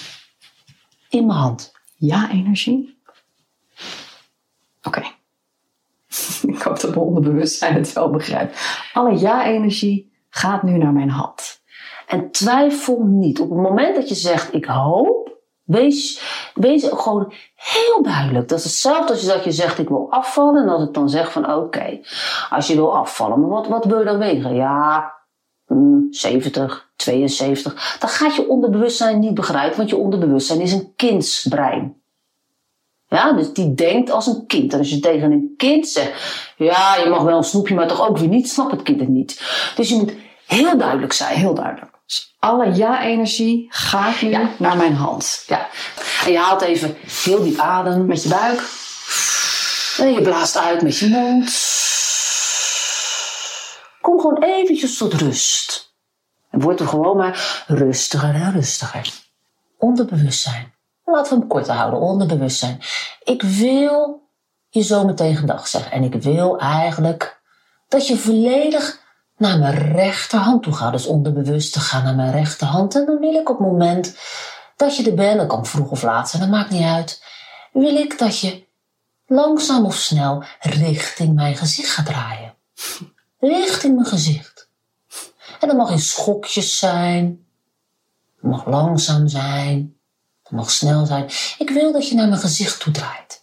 [1.09, 1.73] in mijn hand.
[1.97, 2.99] Ja-energie?
[4.83, 5.01] Oké.
[6.47, 8.81] Ik hoop dat mijn onderbewustzijn het wel begrijpt.
[8.93, 11.62] Alle ja-energie gaat nu naar mijn hand.
[12.13, 13.41] En twijfel niet.
[13.41, 16.23] Op het moment dat je zegt ik hoop, wees,
[16.55, 18.49] wees gewoon heel duidelijk.
[18.49, 20.63] Dat is hetzelfde als je, dat je zegt ik wil afvallen.
[20.63, 22.01] En als ik dan zeg van oké,
[22.51, 24.55] als je wil afvallen, maar wat, wat wil je dan wegen?
[24.55, 25.13] Ja,
[25.67, 27.97] mm, 70, 72.
[27.99, 32.01] Dan gaat je onderbewustzijn niet begrijpen, want je onderbewustzijn is een kindsbrein.
[33.07, 34.73] Ja, dus die denkt als een kind.
[34.73, 38.09] En als je tegen een kind zegt, ja, je mag wel een snoepje, maar toch
[38.09, 39.43] ook weer niet, snapt het kind het niet.
[39.77, 40.13] Dus je moet
[40.47, 41.39] heel duidelijk zijn.
[41.39, 41.92] Heel duidelijk.
[42.07, 44.51] Dus alle ja-energie gaat nu Ja.
[44.59, 45.45] naar mijn hand.
[45.47, 45.69] Ja.
[46.25, 48.61] En je haalt even heel diep adem met je buik.
[49.99, 51.51] En je blaast uit met je mond.
[54.01, 55.95] Kom gewoon eventjes tot rust.
[56.51, 59.11] En word er gewoon maar rustiger en rustiger.
[59.79, 60.75] Onderbewustzijn.
[61.05, 62.01] Laten we hem kort houden.
[62.01, 62.81] Onderbewustzijn.
[63.25, 64.29] Ik wil
[64.69, 65.93] je zo meteen gedag zeggen.
[65.93, 67.41] En ik wil eigenlijk
[67.89, 69.01] dat je volledig
[69.43, 70.93] naar mijn rechterhand toe gaat.
[70.93, 72.95] Dus onderbewust te gaan naar mijn rechterhand.
[72.95, 74.17] En dan wil ik op het moment
[74.77, 77.23] dat je er bent, dat kan vroeg of laat zijn, dat maakt niet uit.
[77.73, 78.67] Wil ik dat je
[79.27, 82.55] langzaam of snel richting mijn gezicht gaat draaien.
[83.39, 84.69] Richting mijn gezicht.
[85.61, 87.47] En dat mag in schokjes zijn.
[88.35, 89.97] Het mag langzaam zijn.
[90.43, 91.25] Het mag snel zijn.
[91.59, 93.42] Ik wil dat je naar mijn gezicht toe draait.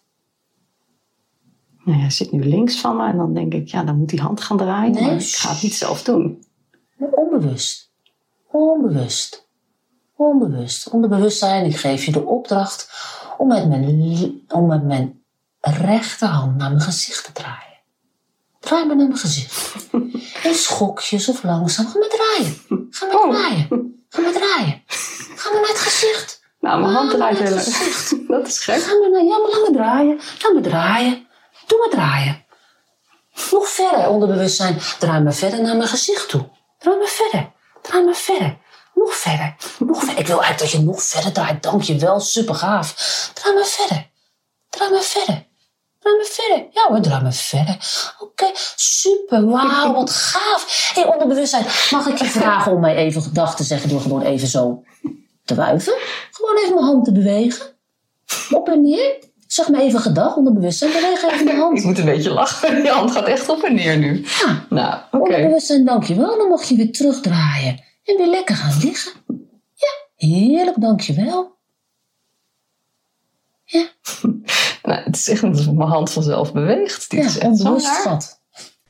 [1.89, 4.21] Nou, hij zit nu links van me en dan denk ik, ja, dan moet die
[4.21, 4.93] hand gaan draaien.
[4.93, 5.04] Nee.
[5.04, 6.43] Maar ik ga het niet zelf doen.
[7.12, 7.91] Onbewust.
[8.52, 9.47] Onbewust.
[10.15, 10.89] Onbewust.
[10.89, 11.65] Onderbewustzijn.
[11.65, 12.91] Ik geef je de opdracht
[13.38, 15.21] om met mijn, om met mijn
[15.62, 17.80] rechterhand naar mijn gezicht te draaien.
[18.60, 19.75] Draai maar naar mijn gezicht.
[20.47, 21.88] In schokjes of langzaam.
[21.88, 22.88] Ga maar draaien.
[22.89, 23.30] Ga maar Oh.
[23.30, 23.67] draaien.
[24.10, 24.82] Ga maar draaien.
[25.36, 26.43] Ga maar naar het gezicht.
[26.60, 28.28] Nou, mijn hand draait dat heel erg.
[28.28, 28.82] Dat is gek.
[28.82, 30.19] Ga maar naar, ja, maar laat me draaien.
[30.41, 31.28] Laat me draaien.
[31.70, 32.46] Doe maar draaien.
[33.52, 34.82] Nog verder, onderbewustzijn.
[35.00, 36.50] Draai maar verder naar mijn gezicht toe.
[36.78, 37.52] Draai maar verder.
[37.82, 38.58] Draai maar verder.
[38.94, 39.56] Nog verder.
[39.80, 40.18] Nog verder.
[40.18, 41.64] Ik wil eigenlijk dat je nog verder draait.
[41.64, 42.20] Dank je wel.
[42.20, 42.94] Super gaaf.
[43.34, 44.10] Draai maar verder.
[44.70, 45.48] Draai maar verder.
[46.00, 46.68] Draai maar verder.
[46.72, 47.78] Ja hoor, draai maar verder.
[48.20, 49.46] Oké, super.
[49.50, 50.92] Wauw, wat gaaf.
[50.94, 51.66] Hé, hey, onderbewustzijn.
[51.92, 54.84] Mag ik je vragen om mij even gedag te zeggen door gewoon even zo
[55.46, 55.94] te wuiven?
[56.32, 57.66] Gewoon even mijn hand te bewegen.
[58.52, 59.29] Op en neer.
[59.52, 60.92] Zeg maar even gedag onder bewustzijn.
[60.92, 61.78] Beweeg even de hand.
[61.78, 62.84] Ik moet een beetje lachen.
[62.84, 64.26] Je hand gaat echt op en neer nu.
[64.46, 66.38] Ja, Nou, bewustzijn, dankjewel.
[66.38, 67.84] Dan mag je weer terugdraaien.
[68.04, 69.12] En weer lekker gaan liggen.
[69.74, 71.58] Ja, heerlijk, dankjewel.
[74.84, 77.10] Nou, het is echt net alsof mijn hand vanzelf beweegt.
[77.10, 78.40] Dit Ja, is echt zo onbewust.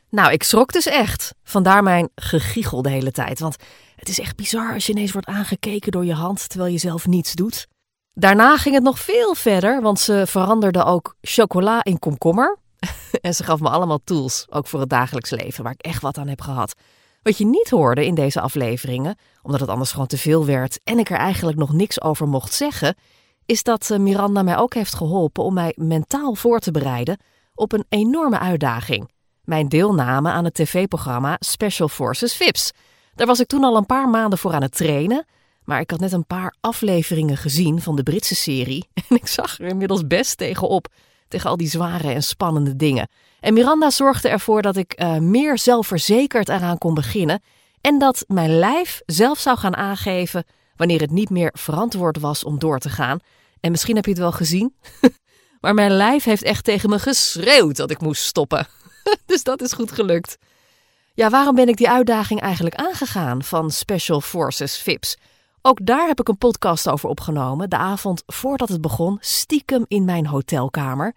[0.10, 1.34] Nou, ik schrok dus echt.
[1.44, 3.40] Vandaar mijn gegiegel de hele tijd.
[3.40, 3.56] Want
[3.96, 7.08] het is echt bizar als je ineens wordt aangekeken door je hand terwijl je zelf
[7.08, 7.68] niets doet.
[8.14, 12.58] Daarna ging het nog veel verder, want ze veranderde ook chocola in komkommer.
[13.22, 16.18] en ze gaf me allemaal tools, ook voor het dagelijks leven, waar ik echt wat
[16.18, 16.74] aan heb gehad.
[17.22, 21.00] Wat je niet hoorde in deze afleveringen, omdat het anders gewoon te veel werd en
[21.00, 22.96] ik er eigenlijk nog niks over mocht zeggen,
[23.46, 27.20] is dat eh, Miranda mij ook heeft geholpen om mij mentaal voor te bereiden
[27.54, 29.10] op een enorme uitdaging
[29.50, 32.72] mijn deelname aan het tv-programma Special Forces VIPS.
[33.16, 35.26] Daar was ik toen al een paar maanden voor aan het trainen,
[35.70, 39.60] maar ik had net een paar afleveringen gezien van de Britse serie en ik zag
[39.60, 40.88] er inmiddels best tegenop,
[41.28, 43.10] tegen al die zware en spannende dingen.
[43.40, 47.42] En Miranda zorgde ervoor dat ik eh, meer zelfverzekerd eraan kon beginnen
[47.82, 50.44] en dat mijn lijf zelf zou gaan aangeven
[50.76, 53.20] wanneer het niet meer verantwoord was om door te gaan.
[53.60, 54.76] En misschien heb je het wel gezien,
[55.62, 58.68] maar mijn lijf heeft echt tegen me geschreeuwd dat ik moest stoppen.
[59.26, 60.38] Dus dat is goed gelukt.
[61.14, 65.18] Ja, waarom ben ik die uitdaging eigenlijk aangegaan van Special Forces VIPS?
[65.62, 70.06] Ook daar heb ik een podcast over opgenomen, de avond voordat het begon, stiekem in
[70.06, 71.14] mijn hotelkamer.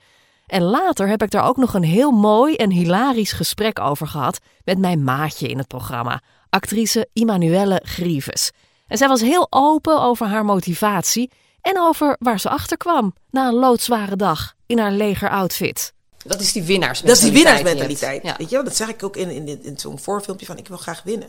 [0.47, 4.39] En later heb ik daar ook nog een heel mooi en hilarisch gesprek over gehad
[4.65, 8.51] met mijn maatje in het programma, actrice Immanuelle Grieves.
[8.87, 13.49] En zij was heel open over haar motivatie en over waar ze achter kwam na
[13.49, 15.93] een loodzware dag in haar legeroutfit.
[16.25, 17.07] Dat is die winnaarsmentaliteit.
[17.07, 18.23] Dat is die winnaarsmentaliteit.
[18.23, 18.35] Ja.
[18.39, 18.65] Weet je wel?
[18.65, 21.29] Dat zeg ik ook in, in, in zo'n voorfilmpje van ik wil graag winnen.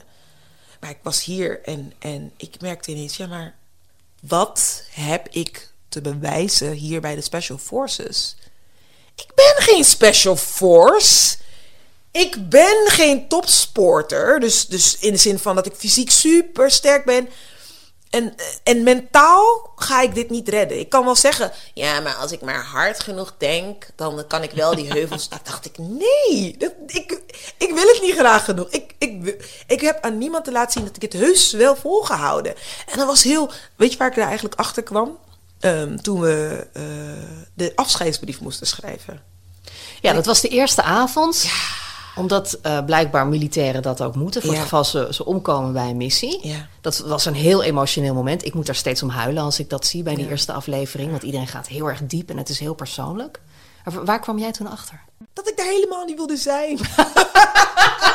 [0.83, 3.55] Maar ik was hier en, en ik merkte ineens, ja maar
[4.21, 8.35] wat heb ik te bewijzen hier bij de Special Forces?
[9.15, 11.37] Ik ben geen Special Force.
[12.11, 14.39] Ik ben geen topsporter.
[14.39, 17.29] Dus, dus in de zin van dat ik fysiek super sterk ben.
[18.09, 20.79] En, en mentaal ga ik dit niet redden.
[20.79, 24.51] Ik kan wel zeggen, ja, maar als ik maar hard genoeg denk, dan kan ik
[24.51, 25.29] wel die heuvels.
[25.29, 27.21] Dan dacht ik, nee, dat, ik,
[27.57, 28.69] ik wil het niet graag genoeg.
[28.69, 32.55] Ik, ik, ik heb aan niemand te laten zien dat ik het heus wel volgehouden.
[32.91, 35.17] En dat was heel, weet je waar ik daar eigenlijk achter kwam?
[35.59, 36.83] Ehm, toen we eh,
[37.53, 39.21] de afscheidsbrief moesten schrijven.
[40.01, 41.45] Ja, dat was de eerste avond.
[42.15, 44.41] Omdat eh, blijkbaar militairen dat ook moeten.
[44.41, 44.55] Voor Ja.
[44.55, 46.47] het geval ze, ze omkomen bij een missie.
[46.47, 46.67] Ja.
[46.81, 48.45] Dat was een heel emotioneel moment.
[48.45, 50.29] Ik moet daar steeds om huilen als ik dat zie bij die Ja.
[50.31, 51.11] eerste aflevering.
[51.11, 53.39] Want iedereen gaat heel erg diep en het is heel persoonlijk.
[53.83, 55.01] Maar waar kwam jij toen achter?
[55.33, 56.79] dat ik daar helemaal niet wilde zijn.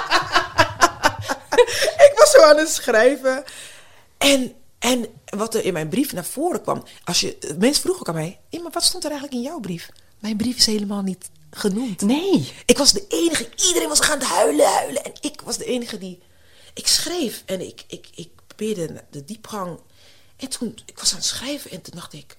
[2.08, 3.44] ik was zo aan het schrijven.
[4.18, 6.84] En, en wat er in mijn brief naar voren kwam.
[7.04, 9.60] Als je, mensen vroegen ook aan mij: "Hé, maar wat stond er eigenlijk in jouw
[9.60, 9.88] brief?
[10.18, 12.00] Mijn brief is helemaal niet genoemd.
[12.00, 12.52] Nee.
[12.66, 15.04] Ik was de enige, iedereen was gaan huilen, huilen.
[15.04, 16.22] En ik was de enige die.
[16.74, 19.78] Ik schreef en ik, ik, ik probeerde de diepgang.
[20.36, 22.36] En toen, ik was aan het schrijven en toen dacht ik: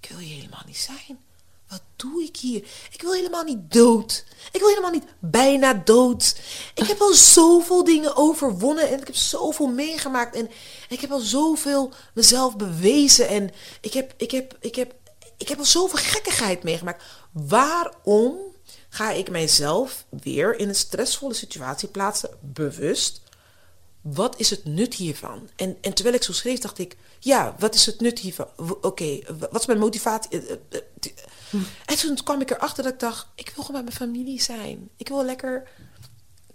[0.00, 1.18] Ik wil hier helemaal niet zijn.
[1.70, 2.64] Wat doe ik hier?
[2.90, 4.24] Ik wil helemaal niet dood.
[4.52, 6.40] Ik wil helemaal niet bijna dood.
[6.74, 10.50] Ik heb al zoveel dingen overwonnen en ik heb zoveel meegemaakt en
[10.88, 14.94] ik heb al zoveel mezelf bewezen en ik heb, ik heb, ik heb,
[15.36, 17.04] ik heb al zoveel gekkigheid meegemaakt.
[17.32, 18.36] Waarom
[18.88, 23.20] ga ik mijzelf weer in een stressvolle situatie plaatsen, bewust?
[24.00, 25.48] Wat is het nut hiervan?
[25.56, 28.48] En, en terwijl ik zo schreef, dacht ik, ja, wat is het nut hiervan?
[28.80, 29.18] Oké,
[29.50, 30.40] wat is mijn motivatie?
[31.84, 34.88] En toen kwam ik erachter dat ik dacht, ik wil gewoon met mijn familie zijn.
[34.96, 35.68] Ik wil lekker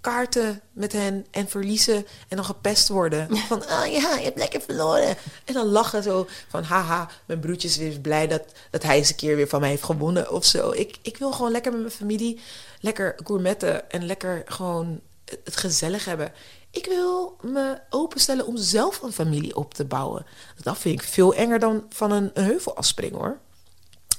[0.06, 3.38] kaarten met hen en verliezen en dan gepest worden.
[3.38, 5.18] Van, ah ja, je hebt lekker verloren.
[5.46, 9.10] En dan lachen zo van, haha, mijn broertje is weer blij dat, dat hij eens
[9.10, 10.72] een keer weer van mij heeft gewonnen of zo.
[10.72, 12.40] Ik, ik wil gewoon lekker met mijn familie,
[12.80, 15.02] lekker gourmetten en lekker gewoon
[15.44, 16.32] het gezellig hebben.
[16.72, 20.26] Ik wil me openstellen om zelf een familie op te bouwen.
[20.62, 23.40] Dat vind ik veel enger dan van een, een heuvel afspringen hoor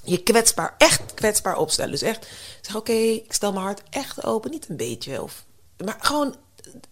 [0.07, 1.91] je kwetsbaar, echt kwetsbaar opstellen.
[1.91, 2.29] Dus echt
[2.61, 4.51] zeg, oké, ik stel mijn hart echt open.
[4.51, 5.45] Niet een beetje, of,
[5.85, 6.37] maar gewoon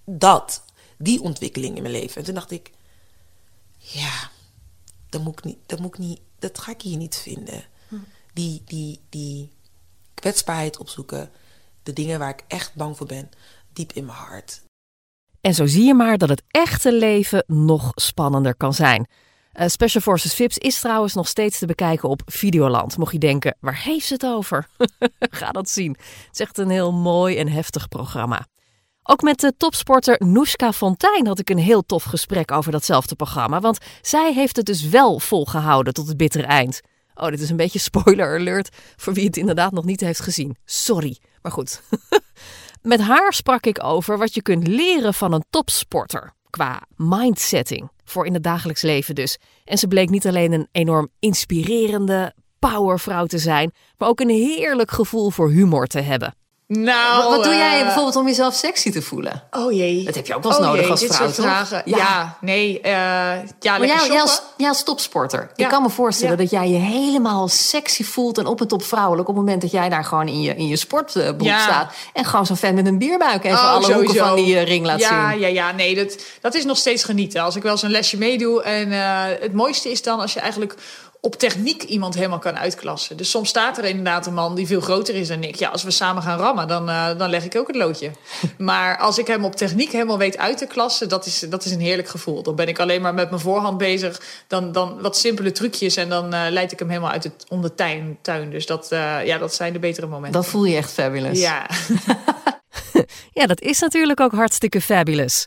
[0.04, 0.64] dat.
[0.98, 2.16] Die ontwikkeling in mijn leven.
[2.16, 2.70] En toen dacht ik,
[3.76, 4.30] ja,
[5.08, 7.64] dat moet ik niet, dat, moet ik niet, dat ga ik hier niet vinden.
[8.32, 9.50] Die, die, die
[10.14, 11.30] kwetsbaarheid opzoeken.
[11.82, 13.30] De dingen waar ik echt bang voor ben.
[13.72, 14.62] Diep in mijn hart.
[15.40, 19.06] En zo zie je maar dat het echte leven nog spannender kan zijn.
[19.54, 22.96] Eh, Special Forces VIPS is trouwens nog steeds te bekijken op Videoland.
[22.96, 24.66] Mocht je denken, waar heeft ze het over?
[25.18, 25.90] Ga dat zien.
[26.00, 28.46] Het is echt een heel mooi en heftig programma.
[29.02, 33.60] Ook met de topsporter Noeska Fontijn had ik een heel tof gesprek over datzelfde programma.
[33.60, 36.80] Want zij heeft het dus wel volgehouden tot het bittere eind.
[37.14, 40.56] Oh, dit is een beetje spoiler alert voor wie het inderdaad nog niet heeft gezien.
[40.64, 41.82] Sorry, maar goed.
[42.82, 48.26] Met haar sprak ik over wat je kunt leren van een topsporter qua mindsetting voor
[48.26, 49.38] in het dagelijks leven dus.
[49.64, 54.90] En ze bleek niet alleen een enorm inspirerende powervrouw te zijn, maar ook een heerlijk
[54.90, 56.34] gevoel voor humor te hebben.
[56.66, 59.42] Nou, wat, wat doe jij eh, bijvoorbeeld om jezelf sexy te voelen?
[59.50, 60.04] Oh jee.
[60.04, 61.82] Dat heb je ook wel eens Oh nodig jee, als dit vrouw, soort vragen.
[61.84, 62.80] Ja, nee.
[62.80, 63.36] eh ja,
[63.70, 64.20] Maar lekker jij, jij, shoppen.
[64.20, 65.64] als, jij als topsporter, Ja.
[65.64, 66.42] ik kan me voorstellen Ja.
[66.42, 69.70] dat jij je helemaal sexy voelt en op en top vrouwelijk op het moment dat
[69.70, 71.58] jij daar gewoon in je, in je sportbroek Ja.
[71.60, 74.64] staat en gewoon zo'n fan met een bierbuik even Oh, alle hoeken van die eh,
[74.66, 75.40] ring laat ja, zien.
[75.40, 77.42] Ja, ja, nee, dat, dat is nog steeds genieten.
[77.42, 78.62] Als ik wel eens een lesje meedoe.
[78.62, 78.90] En
[79.40, 80.74] het mooiste is dan als je eigenlijk
[81.24, 83.16] op techniek iemand helemaal kan uitklassen.
[83.16, 85.54] Dus soms staat er inderdaad een man die veel groter is dan ik.
[85.54, 88.10] Ja, als we samen gaan rammen, dan, eh, dan leg ik ook het loodje.
[88.58, 91.72] maar als ik hem op techniek helemaal weet uit te klassen, dat is, dat is
[91.72, 92.42] een heerlijk gevoel.
[92.42, 94.20] Dan ben ik alleen maar met mijn voorhand bezig.
[94.46, 97.62] Dan, dan wat simpele trucjes en dan eh, leid ik hem helemaal uit het om
[97.62, 98.18] de tuin.
[98.22, 98.50] tuin.
[98.50, 100.40] Dus dat, eh, ja, dat zijn de betere momenten.
[100.40, 101.40] Dat voel je echt fabulous.
[101.40, 101.66] Ja.
[103.32, 105.46] Ja, dat is natuurlijk ook hartstikke fabulous.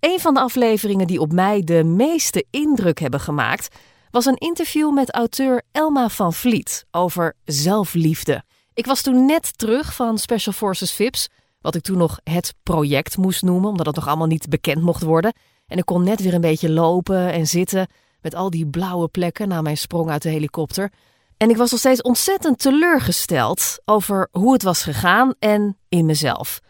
[0.00, 3.68] Een van de afleveringen die op mij de meeste indruk hebben gemaakt,
[4.16, 8.42] was een interview met auteur Elma van Vliet over zelfliefde.
[8.74, 11.28] Ik was toen net terug van Special Forces VIPS,
[11.60, 15.02] wat ik toen nog het project moest noemen, omdat het nog allemaal niet bekend mocht
[15.02, 15.32] worden.
[15.66, 17.88] En ik kon net weer een beetje lopen en zitten
[18.20, 20.92] met al die blauwe plekken na mijn sprong uit de helikopter.
[21.36, 26.60] En ik was nog steeds ontzettend teleurgesteld over hoe het was gegaan en in mezelf.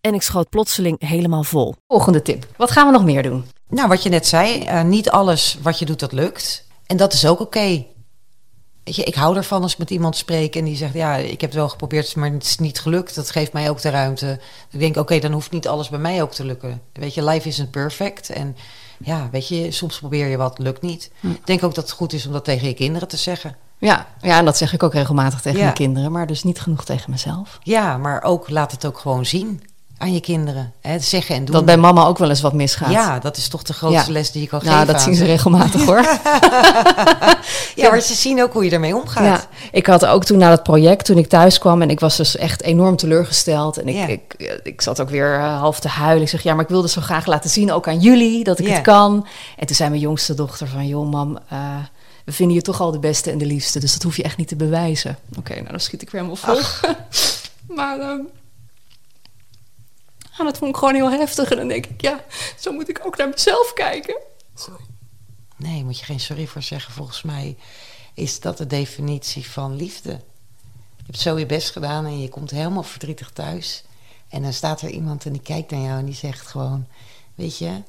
[0.00, 1.74] En ik schoot plotseling helemaal vol.
[1.88, 2.46] Volgende tip.
[2.56, 3.44] Wat gaan we nog meer doen?
[3.68, 6.63] Nou, wat je net zei, eh, niet alles wat je doet, dat lukt.
[6.86, 7.84] En dat is ook oké.
[8.84, 10.94] Weet je, ik hou ervan als ik met iemand spreek en die zegt...
[10.94, 13.14] ja, ik heb het wel geprobeerd, maar het is niet gelukt.
[13.14, 14.40] Dat geeft mij ook de ruimte.
[14.70, 16.80] Ik denk, oké, dan hoeft niet alles bij mij ook te lukken.
[16.92, 18.30] Weet je, life isn't perfect.
[18.30, 18.56] En
[18.98, 21.10] ja, weet je, soms probeer je wat, lukt niet.
[21.22, 23.56] Ik denk ook dat het goed is om dat tegen je kinderen te zeggen.
[23.78, 25.64] Ja, ja, en dat zeg ik ook regelmatig tegen Ja.
[25.64, 27.58] mijn kinderen, maar dus niet genoeg tegen mezelf.
[27.62, 29.62] Ja, maar ook laat het ook gewoon zien
[29.98, 30.72] aan je kinderen.
[30.80, 31.54] Hè, zeggen en doen.
[31.54, 32.90] Dat bij mama ook wel eens wat misgaat.
[32.90, 34.12] Ja, dat is toch de grootste Ja.
[34.12, 34.86] les die je kan Nou, geven.
[34.86, 36.02] dat aan zien ze regelmatig hoor.
[37.82, 39.24] ja, maar ze zien ook hoe je ermee omgaat.
[39.24, 42.16] Ja, ik had ook toen na dat project, toen ik thuis kwam en ik was
[42.16, 43.78] dus echt enorm teleurgesteld.
[43.78, 44.06] En ik, Ja.
[44.06, 46.22] ik, ik zat ook weer eh, half te huilen.
[46.22, 48.66] Ik zeg, ja, maar ik wilde zo graag laten zien, ook aan jullie, dat ik
[48.66, 48.72] Ja.
[48.72, 49.26] het kan.
[49.58, 51.58] En toen zei mijn jongste dochter van, joh mam, eh,
[52.24, 54.36] we vinden je toch al de beste en de liefste, dus dat hoef je echt
[54.36, 55.18] niet te bewijzen.
[55.38, 56.60] Oké, nou dan schiet ik weer helemaal vol.
[57.76, 58.18] maar ehm
[60.38, 61.50] ja, dat vond ik gewoon heel heftig.
[61.50, 62.24] En dan denk ik, ja,
[62.58, 64.16] zo moet ik ook naar mezelf kijken.
[65.56, 66.92] Nee, moet je geen sorry voor zeggen.
[66.92, 67.56] Volgens mij
[68.14, 70.10] is dat de definitie van liefde.
[70.96, 73.84] Je hebt zo je best gedaan en je komt helemaal verdrietig thuis.
[74.28, 76.86] En dan staat er iemand en die kijkt naar jou en die zegt gewoon...
[77.34, 77.82] Weet je,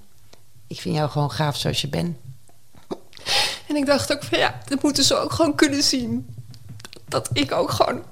[0.68, 2.18] ik vind jou gewoon gaaf zoals je bent.
[3.68, 6.36] En ik dacht ook van ja, dat moeten ze ook gewoon kunnen zien.
[7.08, 8.04] Dat ik ook gewoon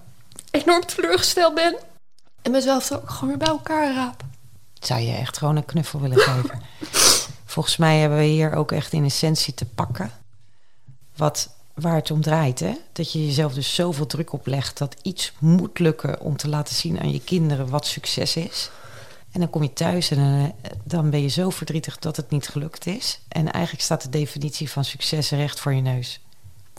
[0.52, 1.76] enorm teleurgesteld ben.
[2.44, 4.24] En mezelf ook gewoon weer bij elkaar raap.
[4.80, 6.62] Zou je echt gewoon een knuffel willen geven?
[7.46, 10.12] Volgens mij hebben we hier ook echt in essentie te pakken.
[11.16, 12.74] Wat, waar het om draait, hè?
[12.92, 17.00] Dat je jezelf dus zoveel druk oplegt dat iets moet lukken om te laten zien
[17.00, 18.70] aan je kinderen wat succes is.
[19.32, 22.48] En dan kom je thuis en eh, dan ben je zo verdrietig dat het niet
[22.48, 23.20] gelukt is.
[23.28, 26.20] En eigenlijk staat de definitie van succes recht voor je neus.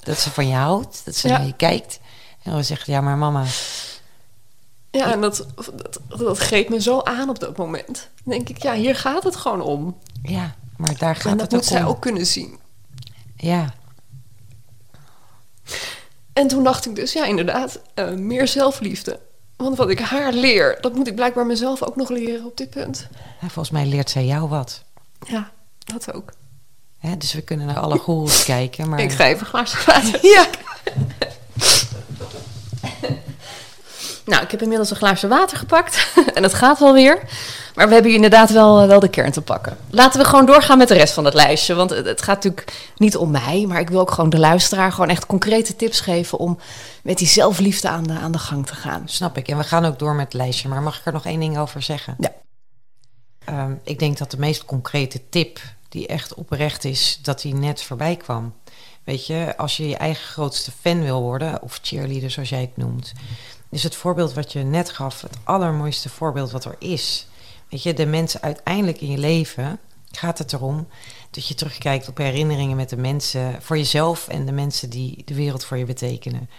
[0.03, 1.39] Dat ze van je houdt, dat ze Ja.
[1.39, 2.01] naar je kijkt.
[2.43, 3.45] En dan zegt, ja maar mama,
[4.99, 8.09] Ja, en dat, dat, dat greep me zo aan op dat moment.
[8.25, 9.97] Dan denk ik, ja, hier gaat het gewoon om.
[10.23, 11.89] ja, maar daar gaat en dat het moet zij om.
[11.89, 12.59] ook kunnen zien.
[13.37, 13.75] Ja,
[16.33, 19.21] En toen dacht ik dus, ja, inderdaad, eh, meer zelfliefde.
[19.57, 22.71] Want wat ik haar leer, dat moet ik blijkbaar mezelf ook nog leren op dit
[22.71, 23.09] punt.
[23.41, 24.83] Ja, volgens mij leert zij jou wat.
[25.27, 26.33] Ja, dat ook.
[26.99, 28.89] Hè, dus we kunnen naar alle goeroes kijken.
[28.89, 29.01] Maar...
[29.01, 30.19] Ik ga even een glaasje water.
[30.35, 30.47] Ja.
[34.25, 36.13] Nou, ik heb inmiddels een glaasje water gepakt.
[36.35, 37.23] en het gaat wel weer.
[37.75, 39.77] Maar we hebben hier inderdaad wel, eh, wel de kern te pakken.
[39.91, 41.75] Laten we gewoon doorgaan met de rest van het lijstje.
[41.75, 43.65] Want het, gaat natuurlijk niet om mij.
[43.69, 46.39] Maar ik wil ook gewoon de luisteraar gewoon echt concrete tips geven...
[46.39, 46.59] om
[47.03, 49.03] met die zelfliefde aan de, aan de gang te gaan.
[49.05, 49.49] Snap ik.
[49.49, 50.69] En we gaan ook door met het lijstje.
[50.69, 52.17] Maar mag ik er nog één ding over zeggen?
[52.19, 52.33] Ja.
[53.45, 57.19] Ehm, ik denk dat de meest concrete tip die echt oprecht is...
[57.23, 58.55] dat die net voorbij kwam.
[59.05, 61.63] Weet je, als je je eigen grootste fan wil worden...
[61.63, 63.13] of cheerleader zoals jij het noemt...
[63.75, 65.21] is het voorbeeld wat je net gaf...
[65.21, 67.27] het allermooiste voorbeeld wat er is...
[67.69, 69.79] Weet je, de mensen uiteindelijk in je leven
[70.11, 70.87] gaat het erom
[71.31, 75.35] dat je terugkijkt op herinneringen met de mensen voor jezelf en de mensen die de
[75.35, 76.51] wereld voor je betekenen.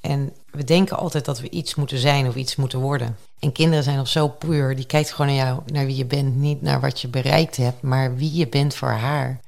[0.00, 3.16] En we denken altijd dat we iets moeten zijn of iets moeten worden.
[3.38, 6.36] En kinderen zijn nog zo puur, die kijkt gewoon naar jou, naar wie je bent,
[6.36, 9.40] niet naar wat je bereikt hebt, maar wie je bent voor haar.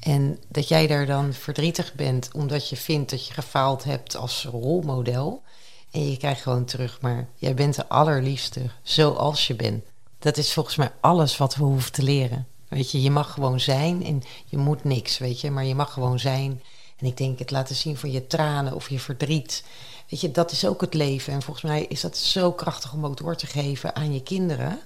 [0.00, 4.44] En dat jij daar dan verdrietig bent omdat je vindt dat je gefaald hebt als
[4.50, 5.42] rolmodel.
[5.90, 9.84] En je krijgt gewoon terug, maar jij bent de allerliefste zoals je bent.
[10.18, 12.46] Dat is volgens mij alles wat we hoeven te leren.
[12.68, 15.92] Weet je, je mag gewoon zijn en je moet niks, weet je, maar je mag
[15.92, 16.62] gewoon zijn.
[16.96, 19.64] En ik denk het laten zien van je tranen of je verdriet.
[20.08, 21.32] Weet je, dat is ook het leven.
[21.32, 24.78] En volgens mij is dat zo krachtig om ook door te geven aan je kinderen.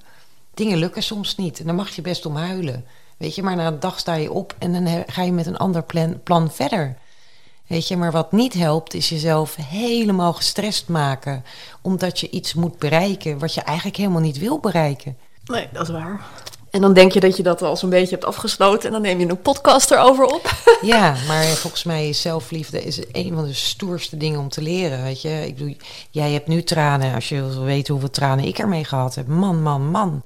[0.55, 2.85] Dingen lukken soms niet en dan mag je best om huilen.
[3.17, 5.57] Weet je, maar na een dag sta je op en dan ga je met een
[5.57, 6.97] ander plan, plan verder.
[7.67, 11.45] Weet je, maar wat niet helpt is jezelf helemaal gestrest maken.
[11.83, 15.17] Omdat je iets moet bereiken wat je eigenlijk helemaal niet wil bereiken.
[15.45, 16.21] Nee, dat is waar.
[16.71, 19.21] En dan denk je dat je dat al zo'n beetje hebt afgesloten en dan neem
[19.21, 20.53] je een podcast erover op.
[20.83, 25.03] Ja, maar volgens mij is zelfliefde is een van de stoerste dingen om te leren.
[25.03, 25.77] Weet je, ik bedoel,
[26.11, 27.15] jij hebt nu tranen.
[27.15, 29.27] Als je wil weten hoeveel tranen ik ermee gehad heb.
[29.27, 30.23] Man, man, man.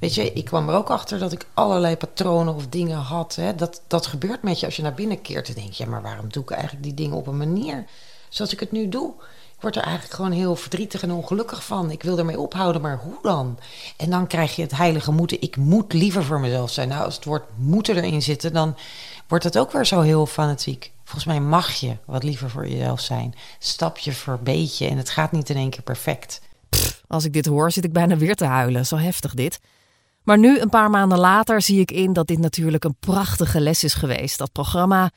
[0.00, 3.34] Weet je, ik kwam er ook achter dat ik allerlei patronen of dingen had.
[3.34, 3.54] Hè.
[3.54, 5.46] Dat, dat gebeurt met je als je naar binnen keert.
[5.46, 7.84] Dan denk je, ja, maar waarom doe ik eigenlijk die dingen op een manier
[8.28, 9.12] zoals ik het nu doe?
[9.54, 11.90] Ik word er eigenlijk gewoon heel verdrietig en ongelukkig van.
[11.90, 13.58] Ik wil ermee ophouden, maar hoe dan?
[13.96, 15.40] En dan krijg je het heilige moeten.
[15.40, 16.88] Ik moet liever voor mezelf zijn.
[16.88, 18.76] Nou, als het woord moeten erin zitten, dan
[19.28, 20.92] wordt het ook weer zo heel fanatiek.
[21.04, 23.34] Volgens mij mag je wat liever voor jezelf zijn.
[23.58, 24.88] Stapje voor beetje.
[24.88, 26.40] En het gaat niet in één keer perfect.
[27.08, 28.86] Als ik dit hoor, zit ik bijna weer te huilen.
[28.86, 29.60] Zo heftig dit.
[30.22, 33.84] Maar nu, een paar maanden later, zie ik in dat dit natuurlijk een prachtige les
[33.84, 34.38] is geweest.
[34.38, 35.10] Dat programma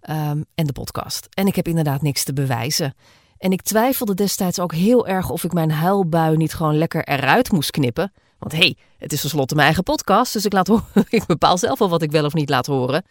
[0.00, 1.26] ehm, en de podcast.
[1.30, 2.94] En ik heb inderdaad niks te bewijzen.
[3.38, 7.52] En ik twijfelde destijds ook heel erg of ik mijn huilbui niet gewoon lekker eruit
[7.52, 8.12] moest knippen.
[8.38, 10.70] Want hé, hey, het is tenslotte mijn eigen podcast, dus ik, laat
[11.08, 13.04] ik bepaal zelf wel wat ik wel of niet laat horen.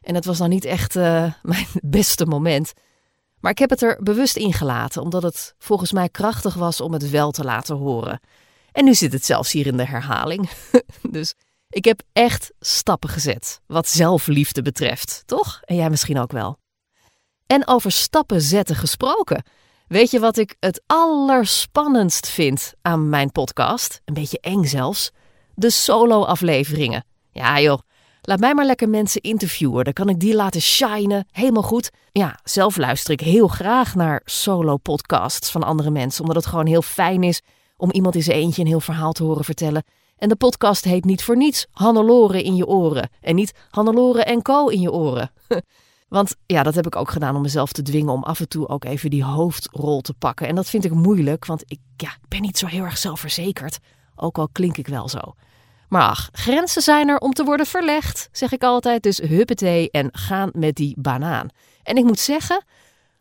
[0.00, 1.02] En het was dan niet echt uh,
[1.42, 2.72] mijn beste moment.
[3.40, 7.10] Maar ik heb het er bewust ingelaten, omdat het volgens mij krachtig was om het
[7.10, 8.20] wel te laten horen.
[8.72, 10.50] En nu zit het zelfs hier in de herhaling.
[11.10, 11.34] dus
[11.68, 15.60] ik heb echt stappen gezet, wat zelfliefde betreft, toch?
[15.64, 16.58] En jij misschien ook wel.
[17.46, 19.42] En over stappen zetten gesproken.
[19.86, 24.00] Weet je wat ik het allerspannendst vind aan mijn podcast?
[24.04, 25.10] Een beetje eng zelfs.
[25.54, 27.04] De solo-afleveringen.
[27.30, 27.78] Ja joh,
[28.22, 29.84] laat mij maar lekker mensen interviewen.
[29.84, 31.26] Dan kan ik die laten shinen.
[31.30, 31.90] Helemaal goed.
[32.12, 36.20] Ja, zelf luister ik heel graag naar solo-podcasts van andere mensen.
[36.20, 37.42] Omdat het gewoon heel fijn is
[37.78, 39.84] om iemand in zijn eentje een heel verhaal te horen vertellen.
[40.16, 43.10] En de podcast heet niet voor niets Hannelore in je oren.
[43.20, 45.30] En niet Hannelore en Co in je oren.
[46.08, 48.68] Want ja, dat heb ik ook gedaan om mezelf te dwingen om af en toe
[48.68, 50.46] ook even die hoofdrol te pakken.
[50.46, 53.78] En dat vind ik moeilijk, want ik ja, ben niet zo heel erg zelfverzekerd.
[54.16, 55.34] Ook al klink ik wel zo.
[55.88, 59.02] Maar ach, grenzen zijn er om te worden verlegd, zeg ik altijd.
[59.02, 61.48] Dus huppetee en gaan met die banaan.
[61.82, 62.64] En ik moet zeggen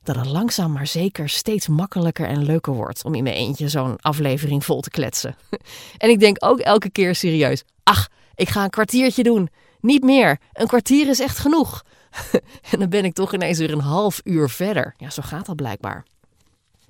[0.07, 3.97] dat het langzaam maar zeker steeds makkelijker en leuker wordt om in mijn eentje zo'n
[4.01, 5.35] aflevering vol te kletsen.
[5.97, 9.49] en ik denk ook elke keer serieus: ach, ik ga een kwartiertje doen.
[9.81, 10.39] Niet meer.
[10.53, 11.83] Een kwartier is echt genoeg.
[12.71, 14.93] en dan ben ik toch ineens weer een half uur verder.
[14.97, 16.05] Ja, zo gaat dat blijkbaar.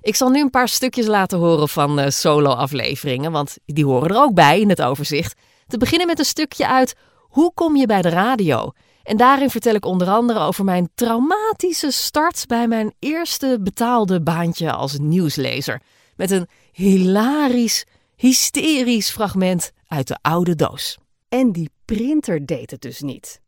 [0.00, 4.22] Ik zal nu een paar stukjes laten horen van uh, solo-afleveringen, want die horen er
[4.22, 5.40] ook bij in het overzicht.
[5.66, 8.72] Te beginnen met een stukje uit Hoe kom je bij de radio?
[9.08, 14.72] En daarin vertel ik onder andere over mijn traumatische start bij mijn eerste betaalde baantje
[14.72, 15.82] als nieuwslezer.
[16.16, 17.84] Met een hilarisch,
[18.16, 20.98] hysterisch fragment uit de oude doos.
[21.28, 23.40] En die printer deed het dus niet.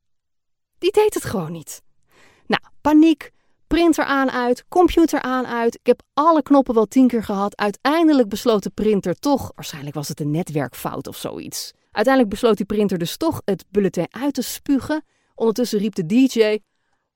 [0.79, 1.83] Die deed het gewoon niet.
[2.47, 3.31] Nou, paniek,
[3.67, 5.75] printer aan uit, computer aan uit.
[5.75, 7.57] Ik heb alle knoppen wel tien keer gehad.
[7.57, 11.73] Uiteindelijk besloot de printer toch, waarschijnlijk was het een netwerkfout of zoiets.
[11.91, 15.05] Uiteindelijk besloot die printer dus toch het bulletin uit te spugen.
[15.41, 16.39] Ondertussen riep de DJ: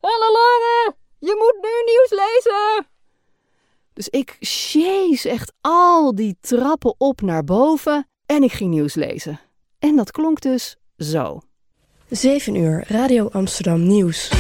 [0.01, 2.87] Lange, je moet nu nieuws lezen.
[3.93, 9.41] Dus ik chase echt al die trappen op naar boven en ik ging nieuws lezen.
[9.79, 11.41] En dat klonk dus zo.
[12.09, 14.31] 7 uur, Radio Amsterdam Nieuws.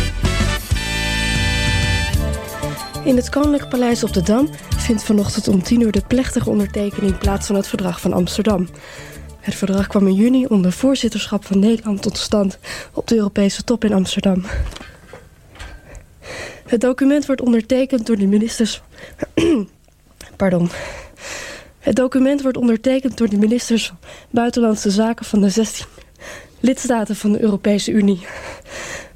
[3.05, 7.19] In het Koninklijk Paleis op de Dam vindt vanochtend om 10 uur de plechtige ondertekening
[7.19, 8.69] plaats van het Verdrag van Amsterdam.
[9.45, 12.59] Het verdrag kwam in juni onder voorzitterschap van Nederland tot stand
[12.93, 14.45] op de Europese top in Amsterdam.
[16.67, 18.83] Het document wordt ondertekend door de ministers.
[20.37, 20.71] Pardon.
[21.79, 23.93] Het document wordt ondertekend door de ministers
[24.31, 25.87] Buitenlandse Zaken van de 16
[26.61, 28.27] lidstaten van de Europese Unie.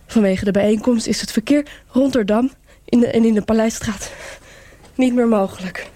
[0.06, 2.50] Vanwege de bijeenkomst is het verkeer rond Rotterdam
[2.84, 4.12] in en in de Paleisstraat
[4.94, 5.90] niet meer mogelijk.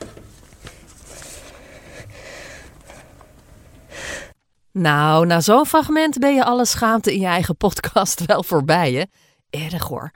[4.73, 9.03] Nou, na zo'n fragment ben je alle schaamte in je eigen podcast wel voorbij, hè?
[9.51, 10.11] Erg hoor.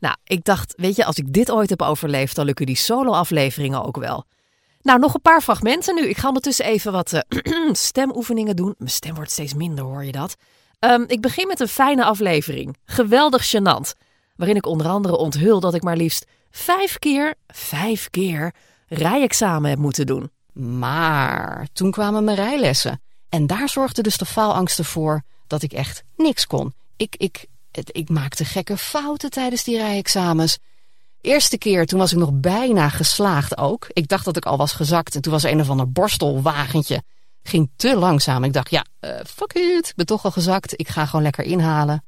[0.00, 3.84] Nou, ik dacht, weet je, als ik dit ooit heb overleefd, dan lukken die solo-afleveringen
[3.84, 4.24] ook wel.
[4.82, 6.08] Nou, nog een paar fragmenten nu.
[6.08, 8.74] Ik ga ondertussen even wat uh, stemoefeningen doen.
[8.78, 10.36] Mijn stem wordt steeds minder, hoor je dat?
[10.78, 12.76] Ehm, ik begin met een fijne aflevering.
[12.84, 14.06] Geweldig gênant.
[14.36, 18.54] Waarin ik onder andere onthul dat ik maar liefst vijf keer, vijf keer
[18.86, 20.30] rijexamen heb moeten doen.
[20.52, 23.00] Maar toen kwamen mijn rijlessen.
[23.28, 26.72] En daar zorgde dus de faalangst ervoor dat ik echt niks kon.
[26.96, 30.58] Ik, ik, ik maakte gekke fouten tijdens die rijexamens.
[31.20, 33.86] Eerste keer, toen was ik nog bijna geslaagd ook.
[33.92, 37.02] Ik dacht dat ik al was gezakt en toen was een of ander borstelwagentje.
[37.42, 38.44] Ging te langzaam.
[38.44, 40.72] Ik dacht, ja, eh, fuck it, ik ben toch al gezakt.
[40.80, 42.04] Ik ga gewoon lekker inhalen.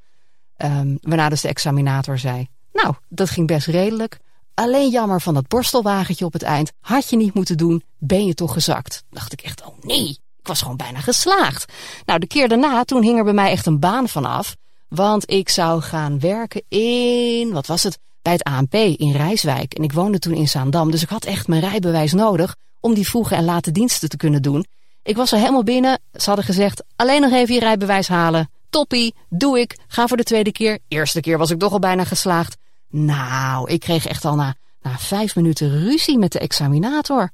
[0.57, 4.19] Ehm, waarna dus de examinator zei, nou, dat ging best redelijk.
[4.55, 6.73] Alleen jammer van dat borstelwagentje op het eind.
[6.81, 9.05] Had je niet moeten doen, ben je toch gezakt.
[9.11, 11.73] Dacht ik echt, oh nee, ik was gewoon bijna geslaagd.
[12.05, 14.57] Nou, de keer daarna, toen hing er bij mij echt een baan vanaf.
[14.89, 19.75] Want ik zou gaan werken in, wat was het, bij het ANP in Rijswijk.
[19.75, 23.09] En ik woonde toen in Zaandam, dus ik had echt mijn rijbewijs nodig om die
[23.09, 24.67] vroege en late diensten te kunnen doen.
[25.03, 26.01] Ik was er helemaal binnen.
[26.13, 28.51] Ze hadden gezegd, alleen nog even je rijbewijs halen.
[28.71, 29.79] Toppie, doe ik.
[29.87, 30.79] Ga voor de tweede keer.
[30.89, 32.57] Eerste keer was ik toch al bijna geslaagd.
[32.89, 37.31] Nou, ik kreeg echt al na, na vijf minuten ruzie met de examinator.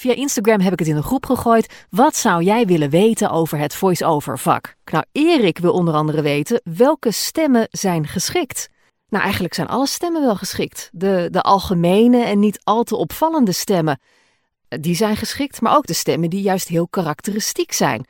[0.00, 1.86] Via Instagram heb ik het in een groep gegooid.
[1.90, 4.74] Wat zou jij willen weten over het voice-over vak?
[4.84, 8.68] Nou, Erik wil onder andere weten welke stemmen zijn geschikt.
[9.08, 10.88] Nou, eigenlijk zijn alle stemmen wel geschikt.
[10.92, 14.00] De, de algemene en niet al te opvallende stemmen,
[14.68, 18.06] die zijn geschikt, maar ook de stemmen die juist heel karakteristiek zijn.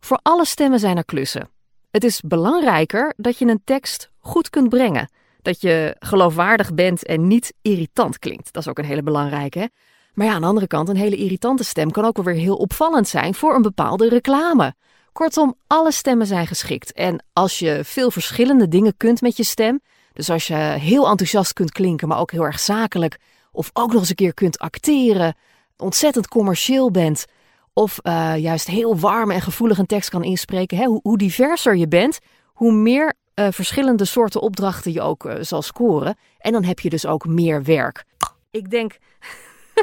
[0.00, 1.50] Voor alle stemmen zijn er klussen.
[1.90, 5.10] Het is belangrijker dat je een tekst goed kunt brengen.
[5.42, 8.52] Dat je geloofwaardig bent en niet irritant klinkt.
[8.52, 9.70] Dat is ook een hele belangrijke.
[10.18, 12.56] Maar ja, aan de andere kant, een hele irritante stem kan ook wel weer heel
[12.56, 14.74] opvallend zijn voor een bepaalde reclame.
[15.12, 16.92] Kortom, alle stemmen zijn geschikt.
[16.92, 19.80] En als je veel verschillende dingen kunt met je stem,
[20.12, 23.18] dus als je heel enthousiast kunt klinken, maar ook heel erg zakelijk,
[23.52, 25.34] of ook nog eens een keer kunt acteren,
[25.76, 27.24] ontzettend commercieel bent,
[27.72, 31.88] of eh, juist heel warm en gevoelig een tekst kan inspreken, hè, hoe, diverser je
[31.88, 36.16] bent, hoe meer eh, verschillende soorten opdrachten je ook eh, zal scoren.
[36.38, 38.04] En dan heb je dus ook meer werk.
[38.50, 38.98] Ik denk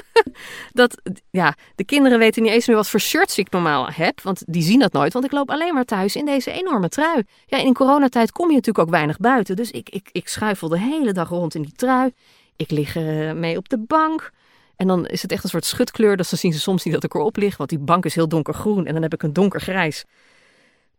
[0.74, 4.22] dat ja, de kinderen weten niet eens meer wat voor shirts ik normaal heb.
[4.22, 5.14] Want die zien dat nooit.
[5.14, 7.24] Want ik loop alleen maar thuis in deze enorme trui.
[7.46, 9.56] Ja, in coronatijd kom je natuurlijk ook weinig buiten.
[9.56, 12.14] Dus ik, ik, ik schuifel de hele dag rond in die trui.
[12.56, 14.32] Ik lig eh, mee op de bank.
[14.76, 16.18] En dan is het echt een soort schutkleur.
[16.18, 17.58] Dus dan zien ze soms niet dat ik erop lig.
[17.58, 18.86] Want die bank is heel donkergroen.
[18.86, 20.04] En dan heb ik een donkergrijs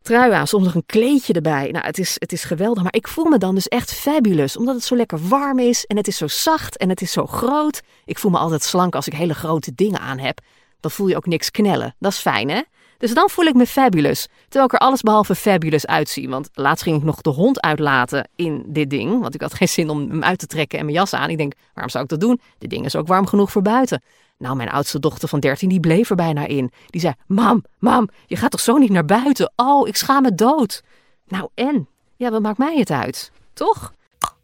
[0.06, 0.46] trui aan.
[0.46, 1.70] Soms nog een kleedje erbij.
[1.70, 2.82] Nou, het is, het is geweldig.
[2.82, 4.56] Maar ik voel me dan dus echt fabulous.
[4.56, 5.84] Omdat het zo lekker warm is.
[5.84, 6.76] En het is zo zacht.
[6.76, 7.82] En het is zo groot.
[8.04, 10.40] Ik voel me altijd slank als ik hele grote dingen aan heb.
[10.80, 11.94] Dan voel je ook niks knellen.
[11.98, 12.62] Dat is fijn, hè?
[12.98, 14.26] Dus dan voel ik me fabulous.
[14.42, 16.28] Terwijl ik er alles behalve fabulous uitzie.
[16.28, 19.20] Want laatst ging ik nog de hond uitlaten in dit ding.
[19.20, 21.30] Want ik had geen zin om hem uit te trekken en mijn jas aan.
[21.30, 22.40] Ik denk, waarom zou ik dat doen?
[22.58, 24.02] Dit ding is ook warm genoeg voor buiten.
[24.38, 26.72] Nou, mijn oudste dochter van 13, die bleef er bijna in.
[26.86, 29.52] Die zei, mam, mam, je gaat toch zo niet naar buiten?
[29.56, 30.82] Oh, ik schaam me dood.
[31.28, 31.88] Nou en?
[32.16, 33.32] Ja, wat maakt mij het uit?
[33.52, 33.92] Toch?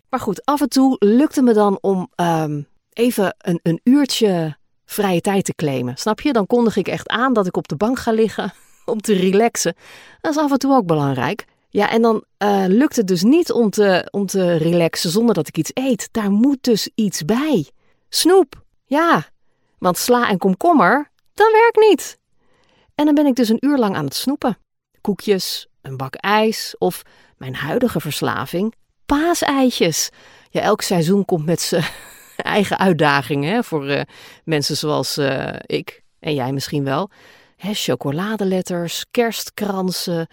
[0.09, 4.57] Maar goed, af en toe lukte me dan om ehm, even een, een uurtje
[4.93, 5.97] vrije tijd te claimen.
[5.97, 6.33] Snap je?
[6.33, 8.53] Dan kondig ik echt aan dat ik op de bank ga liggen
[8.85, 9.75] om te relaxen.
[10.21, 11.45] Dat is af en toe ook belangrijk.
[11.69, 15.49] Ja, en dan eh, lukt het dus niet om te, om te relaxen zonder dat
[15.49, 16.09] ik iets eet.
[16.11, 17.71] Daar moet dus iets bij.
[18.09, 19.25] Snoep, ja.
[19.79, 22.19] Want sla en komkommer, dat werkt niet.
[22.95, 24.59] En dan ben ik dus een uur lang aan het snoepen.
[25.01, 27.03] Koekjes, een bak ijs of
[27.37, 28.75] mijn huidige verslaving,
[29.07, 30.11] paaseitjes.
[30.51, 31.85] Ja, elk seizoen komt met zijn
[32.37, 34.03] eigen uitdagingen hè, voor eh,
[34.45, 37.11] mensen zoals eh, ik en jij misschien wel.
[37.57, 40.27] Hè, chocoladeletters, kerstkransen,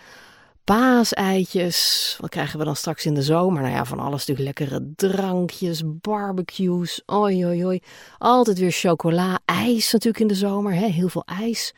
[0.63, 2.15] paaseitjes.
[2.19, 3.61] Wat krijgen we dan straks in de zomer?
[3.61, 7.01] Nou ja, van alles natuurlijk lekkere drankjes, barbecues.
[7.05, 7.79] Oi, oi, oi.
[8.17, 10.73] Altijd weer chocola, ijs natuurlijk in de zomer.
[10.73, 10.85] Hè?
[10.85, 11.73] Heel veel ijs.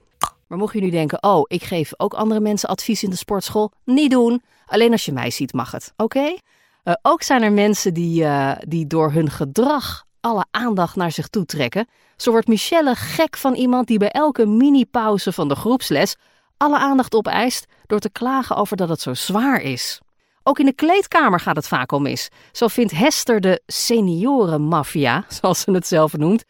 [0.46, 3.72] Maar mocht je nu denken, oh, ik geef ook andere mensen advies in de sportschool.
[3.84, 4.42] Niet doen.
[4.66, 6.36] Alleen als je mij ziet mag het, oké?
[6.84, 11.28] Uh, ook zijn er mensen die, uh, die door hun gedrag alle aandacht naar zich
[11.28, 11.88] toe trekken.
[12.16, 16.16] Zo wordt Michelle gek van iemand die bij elke mini-pauze van de groepsles
[16.56, 20.00] alle aandacht opeist door te klagen over dat het zo zwaar is.
[20.42, 22.28] Ook in de kleedkamer gaat het vaak al mis.
[22.52, 26.44] Zo vindt Hester de seniorenmafia, zoals ze het zelf noemt,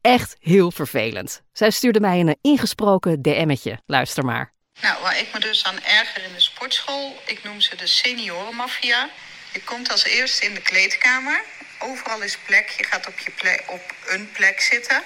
[0.00, 1.42] echt heel vervelend.
[1.52, 3.78] Zij stuurde mij een ingesproken DM'tje.
[3.86, 4.52] Luister maar.
[4.80, 9.08] Nou, waar ik me dus aan erger in de sportschool, ik noem ze de seniorenmafia.
[9.54, 11.42] Je komt als eerste in de kleedkamer.
[11.78, 12.68] Overal is plek.
[12.68, 15.02] Je gaat op, je plek, op een plek zitten.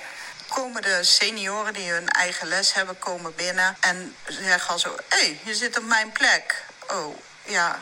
[0.49, 5.19] Komen de senioren die hun eigen les hebben, komen binnen en zeggen al zo: Hé,
[5.19, 6.65] hey, je zit op mijn plek.
[6.91, 7.81] Oh, ja,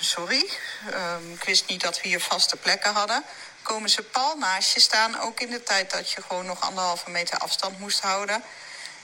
[0.00, 0.50] sorry.
[0.92, 3.24] Um, ik wist niet dat we hier vaste plekken hadden.
[3.62, 7.10] Komen ze pal naast je staan, ook in de tijd dat je gewoon nog anderhalve
[7.10, 8.42] meter afstand moest houden.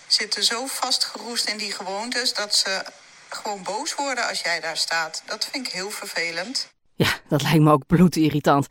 [0.06, 2.84] Zitten zo vastgeroest in die gewoontes dat ze
[3.28, 5.22] gewoon boos worden als jij daar staat.
[5.24, 6.68] Dat vind ik heel vervelend.
[7.00, 8.66] Ja, dat lijkt me ook bloedirritant.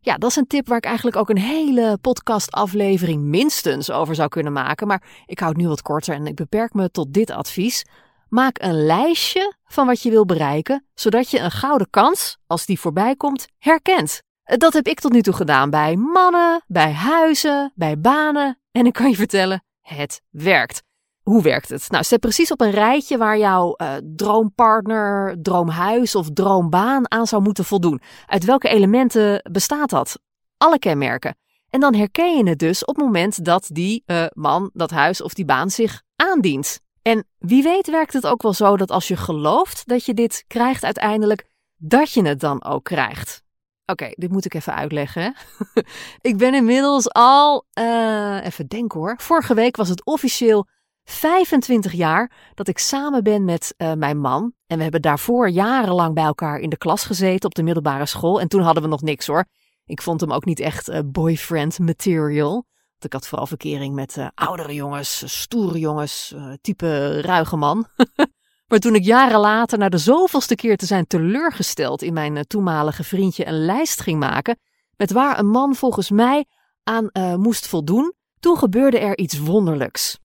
[0.00, 4.28] Ja, dat is een tip waar ik eigenlijk ook een hele podcastaflevering minstens over zou
[4.28, 4.86] kunnen maken.
[4.86, 7.84] Maar ik hou het nu wat korter en ik beperk me tot dit advies.
[8.28, 12.80] Maak een lijstje van wat je wil bereiken, zodat je een gouden kans, als die
[12.80, 14.22] voorbij komt, herkent.
[14.44, 18.58] Dat heb ik tot nu toe gedaan bij mannen, bij huizen, bij banen.
[18.72, 20.82] En ik kan je vertellen, het werkt.
[21.22, 21.90] Hoe werkt het?
[21.90, 27.42] Nou, zet precies op een rijtje waar jouw uh, droompartner, droomhuis of droombaan aan zou
[27.42, 28.00] moeten voldoen.
[28.26, 30.18] Uit welke elementen bestaat dat?
[30.56, 31.36] Alle kenmerken.
[31.70, 35.22] En dan herken je het dus op het moment dat die uh, man, dat huis
[35.22, 36.80] of die baan zich aandient.
[37.02, 40.44] En wie weet werkt het ook wel zo dat als je gelooft dat je dit
[40.46, 41.46] krijgt uiteindelijk,
[41.76, 43.42] dat je het dan ook krijgt.
[43.86, 45.34] Oké, dit moet ik even uitleggen.
[46.20, 49.14] ik ben inmiddels al, uh, even denken hoor.
[49.18, 50.66] Vorige week was het officieel
[51.04, 54.52] 25 jaar dat ik samen ben met uh, mijn man.
[54.66, 58.40] En we hebben daarvoor jarenlang bij elkaar in de klas gezeten op de middelbare school.
[58.40, 59.44] En toen hadden we nog niks hoor.
[59.84, 62.52] Ik vond hem ook niet echt uh, boyfriend material.
[62.52, 67.86] Want ik had vooral verkering met uh, oudere jongens, stoere jongens, type ruige man.
[68.68, 73.04] maar toen ik jaren later, na de zoveelste keer te zijn teleurgesteld in mijn toenmalige
[73.04, 74.58] vriendje, een lijst ging maken.
[74.96, 76.46] met waar een man volgens mij
[76.82, 80.21] aan moest voldoen, toen gebeurde er iets wonderlijks.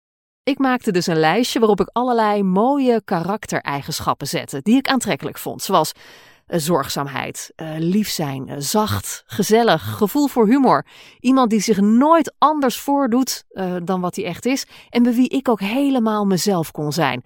[0.44, 5.62] Ik maakte dus een lijstje waarop ik allerlei mooie karaktereigenschappen zette die ik aantrekkelijk vond,
[5.62, 10.86] zoals uh, zorgzaamheid, uh, lief zijn, uh, zacht, gezellig, gevoel voor humor,
[11.20, 13.44] iemand die zich nooit anders voordoet
[13.84, 17.24] dan wat hij echt is en bij wie ik ook helemaal mezelf kon zijn.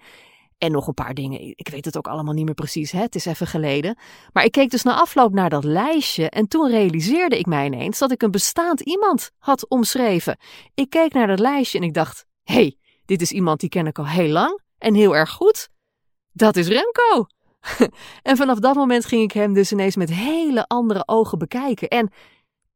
[0.57, 1.41] En nog een paar dingen.
[1.41, 2.91] Ik weet het ook allemaal niet meer precies.
[2.91, 3.01] Hè?
[3.01, 3.97] Het is even geleden.
[4.33, 6.29] Maar ik keek dus na afloop naar dat lijstje.
[6.29, 10.37] En toen realiseerde ik mij ineens dat ik een bestaand iemand had omschreven.
[10.73, 12.77] Ik keek naar dat lijstje en ik dacht: hé, hey,
[13.07, 15.69] dit is iemand die ken ik al heel lang en heel erg goed.
[16.31, 17.27] Dat is Remco.
[18.29, 21.87] en vanaf dat moment ging ik hem dus ineens met hele andere ogen bekijken.
[21.87, 22.11] En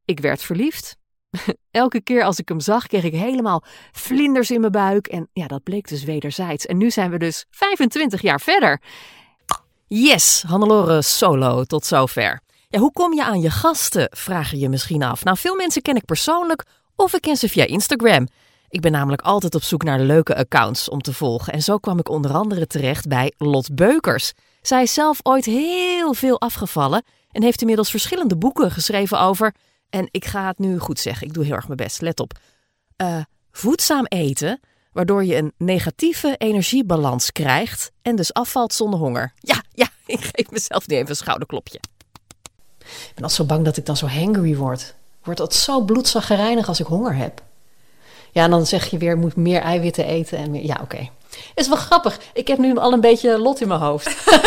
[0.06, 0.98] ik werd verliefd.
[1.72, 5.08] Elke keer als ik hem zag, kreeg ik helemaal vlinders in mijn buik.
[5.08, 6.66] En ja, dat bleek dus wederzijds.
[6.66, 8.82] En nu zijn we dus 25 jaar verder.
[9.88, 12.42] Yes, Hannelore solo tot zover.
[12.68, 15.24] Ja, hoe kom je aan je gasten, vraag je je misschien af.
[15.24, 16.66] Nou, veel mensen ken ik persoonlijk
[16.96, 18.28] of ik ken ze via Instagram.
[18.72, 21.54] Ik ben namelijk altijd op zoek naar leuke accounts om te volgen.
[21.54, 24.34] En zo kwam ik onder andere terecht bij Lot Beukers.
[24.62, 29.56] Zij is zelf ooit heel veel afgevallen en heeft inmiddels verschillende boeken geschreven over.
[29.90, 32.34] En ik ga het nu goed zeggen, ik doe heel erg mijn best, let op.
[32.98, 33.18] Uh,
[33.52, 34.60] voedzaam eten,
[34.92, 39.34] waardoor je een negatieve energiebalans krijgt en dus afvalt zonder honger.
[39.40, 41.80] Ja, ja, ik geef mezelf nu even een schouderklopje.
[42.80, 44.82] Ik ben al zo bang dat ik dan zo hangry word.
[45.20, 47.50] Ik word altijd zo bloedzaggerijnig als ik honger heb.
[48.32, 50.38] Ja, en dan zeg je weer, moet meer eiwitten eten.
[50.38, 50.84] En meer, ja, oké.
[50.84, 51.12] Okay.
[51.56, 52.20] Is wel grappig.
[52.34, 54.16] Ik heb nu al een beetje lot in mijn hoofd.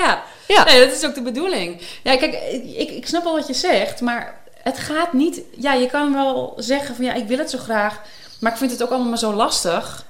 [0.00, 0.64] ja, ja.
[0.64, 1.80] Nee, dat is ook de bedoeling.
[2.02, 2.34] Ja, kijk,
[2.76, 5.40] ik, ik snap wel wat je zegt, maar het gaat niet...
[5.56, 8.00] Ja, je kan wel zeggen van ja, ik wil het zo graag,
[8.40, 10.04] maar ik vind het ook allemaal zo lastig.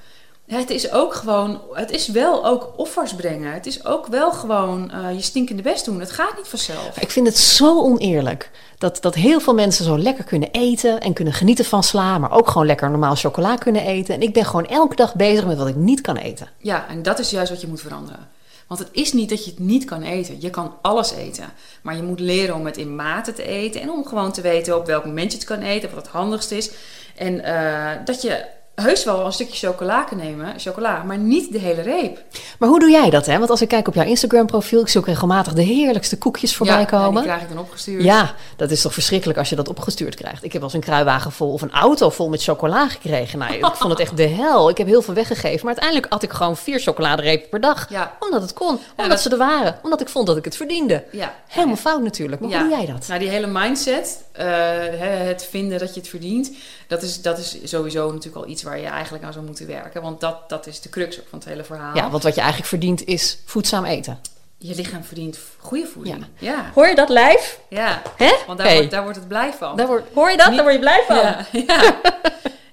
[0.47, 3.53] Het is ook gewoon, het is wel ook offers brengen.
[3.53, 6.01] Het is ook wel gewoon uh, je stinkende best doen.
[6.01, 6.99] Het gaat niet vanzelf.
[7.01, 11.13] Ik vind het zo oneerlijk dat, dat heel veel mensen zo lekker kunnen eten en
[11.13, 14.15] kunnen genieten van sla, maar ook gewoon lekker normaal chocola kunnen eten.
[14.15, 16.49] En ik ben gewoon elke dag bezig met wat ik niet kan eten.
[16.59, 18.29] Ja, en dat is juist wat je moet veranderen.
[18.67, 20.41] Want het is niet dat je het niet kan eten.
[20.41, 21.53] Je kan alles eten.
[21.83, 23.81] Maar je moet leren om het in mate te eten.
[23.81, 25.91] En om gewoon te weten op welk moment je het kan eten.
[25.95, 26.71] Wat het handigst is.
[27.17, 31.59] En uh, dat je heus wel een stukje chocola kunnen nemen, chocola, maar niet de
[31.59, 32.23] hele reep.
[32.59, 33.27] Maar hoe doe jij dat?
[33.27, 33.39] Hè?
[33.39, 36.79] Want als ik kijk op jouw Instagram-profiel, ik zie ook regelmatig de heerlijkste koekjes voorbij
[36.79, 37.13] ja, komen.
[37.13, 38.03] Ja, die krijg ik dan opgestuurd.
[38.03, 40.45] Ja, dat is toch verschrikkelijk als je dat opgestuurd krijgt.
[40.45, 43.39] Ik heb wel eens een kruiwagen vol of een auto vol met chocola gekregen.
[43.39, 44.69] Nou, ik vond het echt de hel.
[44.69, 47.91] Ik heb heel veel weggegeven, maar uiteindelijk had ik gewoon vier chocoladerepen per dag.
[47.91, 48.17] Ja.
[48.21, 49.21] Omdat het kon, omdat dat...
[49.21, 51.05] ze er waren, omdat ik vond dat ik het verdiende.
[51.13, 51.35] Ja.
[51.49, 52.41] Helemaal fout natuurlijk.
[52.41, 53.07] Maar hoe doe jij dat?
[53.09, 54.45] Nou, die hele mindset, uh,
[55.27, 56.51] het vinden dat je het verdient,
[56.87, 60.03] dat is, dat is sowieso natuurlijk al iets waar je eigenlijk aan zou moeten werken.
[60.03, 61.97] Want dat, dat is de crux van het hele verhaal.
[61.97, 64.19] Ja, want wat je eigenlijk verdient is voedzaam eten.
[64.59, 66.27] Je lichaam verdient goede voeding.
[66.39, 66.51] Ja.
[66.51, 66.71] ja.
[66.75, 67.59] Hoor je dat lijf?
[67.69, 68.03] Ja.
[68.17, 68.33] Hè?
[68.47, 69.77] Want daar, wordt, daar wordt het blij van.
[69.77, 70.47] Daar wordt, hoor je dat?
[70.47, 71.17] Niet, daar word je blij van.
[71.17, 71.47] Ja.
[71.67, 72.01] ja.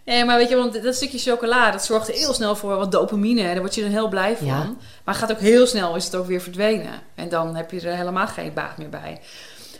[0.05, 3.43] Nee, maar weet je, want dat stukje chocola, dat zorgt heel snel voor wat dopamine.
[3.43, 4.47] Daar word je dan heel blij van.
[4.47, 4.73] Ja.
[5.03, 6.91] Maar gaat ook heel snel, is het ook weer verdwenen.
[7.15, 9.21] En dan heb je er helemaal geen baat meer bij.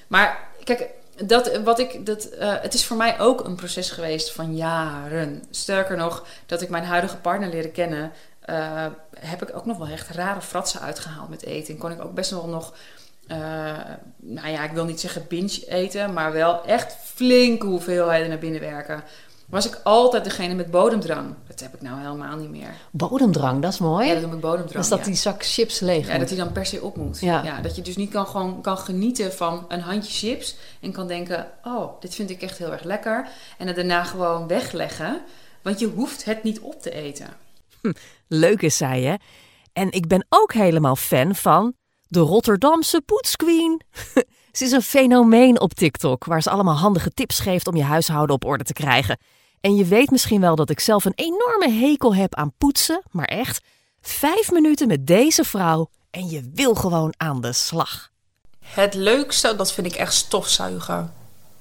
[0.07, 4.32] Maar kijk, dat, wat ik, dat, uh, het is voor mij ook een proces geweest
[4.32, 5.43] van jaren.
[5.49, 8.12] Sterker nog, dat ik mijn huidige partner leren kennen,
[8.49, 8.86] uh,
[9.20, 11.74] heb ik ook nog wel echt rare fratsen uitgehaald met eten.
[11.74, 12.74] En kon ik ook best wel nog,
[13.28, 13.38] uh,
[14.18, 18.62] nou ja, ik wil niet zeggen binge eten, maar wel echt flinke hoeveelheden naar binnen
[18.62, 19.03] werken.
[19.52, 21.34] Was ik altijd degene met bodemdrang.
[21.47, 22.74] Dat heb ik nou helemaal niet meer.
[22.91, 24.08] Bodemdrang, dat is mooi.
[24.08, 24.80] Ja, dat noem ik bodemdrang.
[24.80, 25.06] Dus dat ja.
[25.06, 26.20] die zak chips leeg Ja, moet.
[26.20, 27.20] dat hij dan per se op moet.
[27.20, 27.43] Ja.
[27.43, 27.62] Ja.
[27.62, 30.56] dat je dus niet kan, gewoon kan genieten van een handje chips.
[30.80, 33.28] En kan denken, oh, dit vind ik echt heel erg lekker.
[33.58, 35.22] En het daarna gewoon wegleggen.
[35.62, 37.28] Want je hoeft het niet op te eten.
[38.28, 39.16] Leuk is zij, hè?
[39.74, 41.74] En ik ben ook helemaal fan van
[42.08, 43.82] de Rotterdamse poetsqueen.
[44.58, 48.36] ze is een fenomeen op TikTok, waar ze allemaal handige tips geeft om je huishouden
[48.36, 49.18] op orde te krijgen.
[49.62, 53.26] En je weet misschien wel dat ik zelf een enorme hekel heb aan poetsen, maar
[53.26, 53.64] echt,
[54.01, 58.09] vijf minuten met deze vrouw en je wil gewoon aan de slag.
[58.59, 61.14] Het leukste, dat vind ik echt stofzuigen.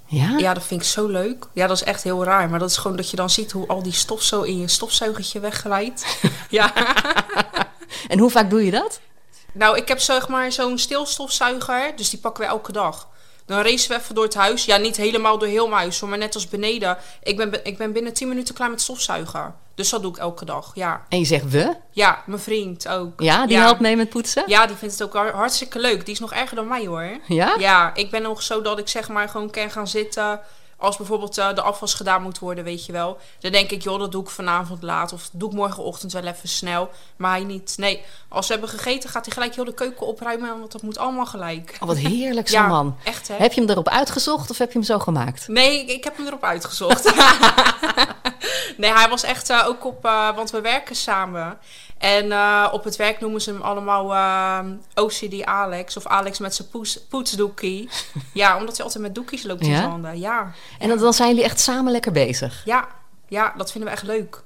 [0.06, 0.38] Ja?
[0.38, 1.46] Ja, dat vind ik zo leuk.
[1.52, 2.50] Ja, dat is echt heel raar.
[2.50, 4.68] Maar dat is gewoon dat je dan ziet hoe al die stof zo in je
[4.68, 6.18] stofzuigertje wegglijdt.
[6.50, 6.72] ja.
[8.08, 9.00] En hoe vaak doe je dat?
[9.52, 11.96] Nou, ik heb zeg maar zo'n stilstofzuiger.
[11.96, 13.08] Dus die pakken we elke dag.
[13.50, 14.64] Dan racen we even door het huis.
[14.64, 16.96] Ja, niet helemaal door heel mijn huis, hoor, maar net als beneden.
[17.22, 19.54] Ik ben, ik ben binnen 10 minuten klaar met stofzuigen.
[19.74, 21.04] Dus dat doe ik elke dag, ja.
[21.08, 21.74] En je zegt we?
[21.90, 23.20] Ja, mijn vriend ook.
[23.20, 24.42] Ja, die helpt mee met poetsen?
[24.46, 26.04] Ja, die vindt het ook har- hartstikke leuk.
[26.04, 27.18] Die is nog erger dan mij hoor.
[27.26, 27.54] Ja?
[27.58, 30.40] Ja, ik ben nog zo dat ik zeg maar gewoon kan gaan zitten.
[30.80, 33.18] Als bijvoorbeeld eh, de afwas gedaan moet worden, weet je wel.
[33.40, 35.12] Dan denk ik, joh, dat doe ik vanavond laat.
[35.12, 36.90] Of doe ik morgenochtend wel even snel.
[37.16, 37.74] Maar hij niet.
[37.76, 40.58] Nee, als we hebben gegeten, gaat hij gelijk heel de keuken opruimen.
[40.58, 41.76] Want dat moet allemaal gelijk.
[41.80, 42.96] Oh, wat heerlijk zo'n Ja, man.
[43.04, 43.34] Echt hè?
[43.36, 45.48] Heb je hem erop uitgezocht of heb je hem zo gemaakt?
[45.48, 47.04] Nee, ik, ik heb hem erop uitgezocht.
[48.76, 51.58] nee, hij was echt eh, ook op, eh, want we werken samen.
[52.00, 56.54] En eh, op het werk noemen ze hem allemaal eh, OCD Alex of Alex met
[56.54, 57.88] zijn poets, poetsdoekie.
[58.32, 59.76] ja, omdat hij altijd met doekies loopt in Ja?
[59.76, 60.18] zijn handen.
[60.18, 60.52] Ja.
[60.78, 62.62] En dan, dan zijn jullie echt samen lekker bezig.
[62.64, 62.88] Ja,
[63.28, 64.42] ja, dat vinden we echt leuk.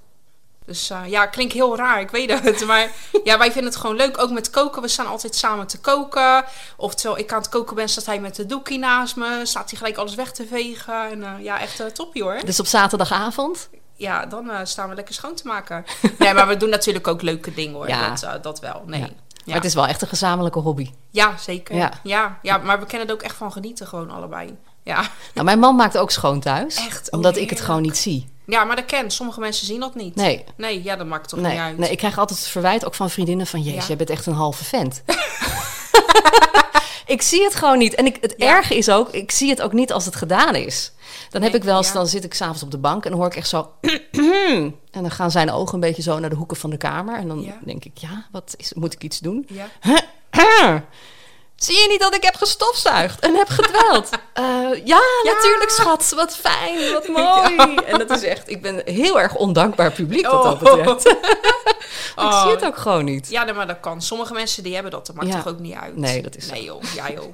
[0.67, 2.65] Dus eh, ja, klinkt heel raar, ik weet het.
[2.67, 2.91] Maar
[3.25, 4.19] ja, wij vinden het gewoon leuk.
[4.19, 4.83] Ook met koken.
[4.83, 6.45] We staan altijd samen te koken.
[6.77, 9.41] Of terwijl ik aan het koken ben, staat hij met de doekie naast me.
[9.43, 11.11] Staat hij gelijk alles weg te vegen.
[11.11, 12.41] En ja, echt uh, toppie hoor.
[12.45, 13.69] Dus op zaterdagavond?
[13.97, 15.85] Ja, dan eh, staan we lekker schoon te maken.
[16.19, 17.89] nee, maar we doen natuurlijk ook leuke dingen hoor.
[17.89, 18.09] Ja.
[18.09, 19.01] Dat, eh, dat wel, nee.
[19.01, 19.07] Ja.
[19.07, 19.53] Ja.
[19.53, 20.91] Maar het is wel echt een gezamenlijke hobby.
[21.11, 21.77] Ja, zeker.
[21.77, 21.93] Ja.
[22.03, 22.39] Ja.
[22.43, 24.57] Ja, maar we kennen er ook echt van genieten gewoon allebei.
[24.83, 25.05] Ja.
[25.35, 26.77] Nou, mijn man maakt ook schoon thuis.
[26.77, 27.11] Echt?
[27.11, 28.29] Oh, omdat ik het gewoon niet zie.
[28.47, 29.11] Ja, maar dat ken.
[29.11, 30.15] Sommige mensen zien dat niet.
[30.15, 30.45] Nee.
[30.57, 31.79] Nee, ja, dat maakt toch niet uit.
[31.79, 33.63] nee, ik krijg altijd het verwijt ook van vriendinnen van...
[33.63, 35.03] Jezus, jij bent echt een halve vent.
[37.07, 37.95] ik zie het gewoon niet.
[37.95, 40.93] En ik, het erge is ook, ik zie het ook niet als het gedaan is.
[41.35, 43.05] Dan heb ik wel eens, dan zit ik s'avonds op de bank...
[43.05, 43.71] en dan hoor ik echt zo...
[44.91, 47.17] en dan gaan zijn ogen een beetje zo naar de hoeken van de kamer.
[47.17, 49.49] En dan denk ik, ja, wat is, moet ik iets doen?
[49.49, 49.67] Ja.
[51.65, 54.09] Zie je niet dat ik heb gestofzuigd en heb gedweld?
[54.35, 56.13] Eh, ja, natuurlijk, schat.
[56.17, 57.75] Wat fijn, wat mooi.
[57.75, 60.85] En dat is echt, ik ben heel erg ondankbaar publiek wat dat Oh.
[60.85, 61.07] betreft.
[62.27, 63.31] ik zie het ook gewoon niet.
[63.31, 64.03] Ja, maar dat kan.
[64.03, 65.07] Sommige mensen die hebben dat.
[65.07, 65.35] Dat maakt Ja.
[65.43, 65.97] toch ook niet uit?
[65.97, 66.53] Nee, dat is zo.
[66.53, 67.33] Nee joh, ja joh.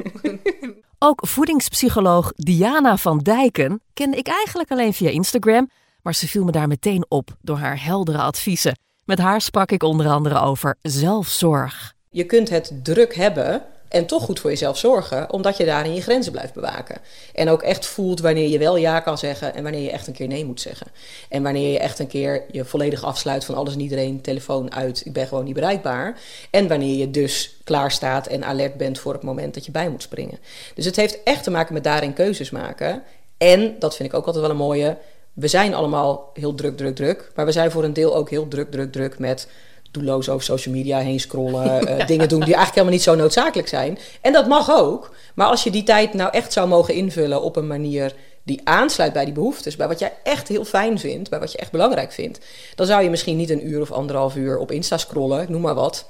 [0.99, 5.71] Ook voedingspsycholoog Diana van Dijken kende ik eigenlijk alleen via Instagram,
[6.03, 8.79] maar ze viel me daar meteen op door haar heldere adviezen.
[9.05, 11.93] Met haar sprak ik onder andere over zelfzorg.
[12.11, 16.01] Je kunt het druk hebben en toch goed voor jezelf zorgen, omdat je daarin je
[16.01, 16.99] grenzen blijft bewaken.
[17.35, 20.13] En ook echt voelt wanneer je wel ja kan zeggen en wanneer je echt een
[20.13, 20.87] keer nee moet zeggen.
[21.29, 25.07] En wanneer je echt een keer je volledig afsluit van alles en iedereen, telefoon uit,
[25.07, 26.19] ik ben gewoon niet bereikbaar.
[26.51, 29.89] En wanneer je dus klaar staat en alert bent voor het moment dat je bij
[29.89, 30.39] moet springen.
[30.75, 33.03] Dus het heeft echt te maken met daarin keuzes maken.
[33.39, 34.97] En, dat vind ik ook altijd wel een mooie,
[35.33, 37.31] we zijn allemaal heel druk, druk, druk.
[37.35, 39.49] Maar we zijn voor een deel ook heel druk, druk, druk met
[39.91, 41.81] doelloos over social media heen scrollen.
[41.87, 42.05] eh, Ja.
[42.05, 43.99] Dingen doen die eigenlijk helemaal niet zo noodzakelijk zijn.
[44.21, 45.15] En dat mag ook.
[45.35, 49.13] Maar als je die tijd nou echt zou mogen invullen op een manier die aansluit
[49.13, 52.13] bij die behoeftes, bij wat jij echt heel fijn vindt, bij wat je echt belangrijk
[52.13, 52.41] vindt,
[52.75, 55.75] dan zou je misschien niet een uur of anderhalf uur op Insta scrollen, noem maar
[55.75, 56.09] wat.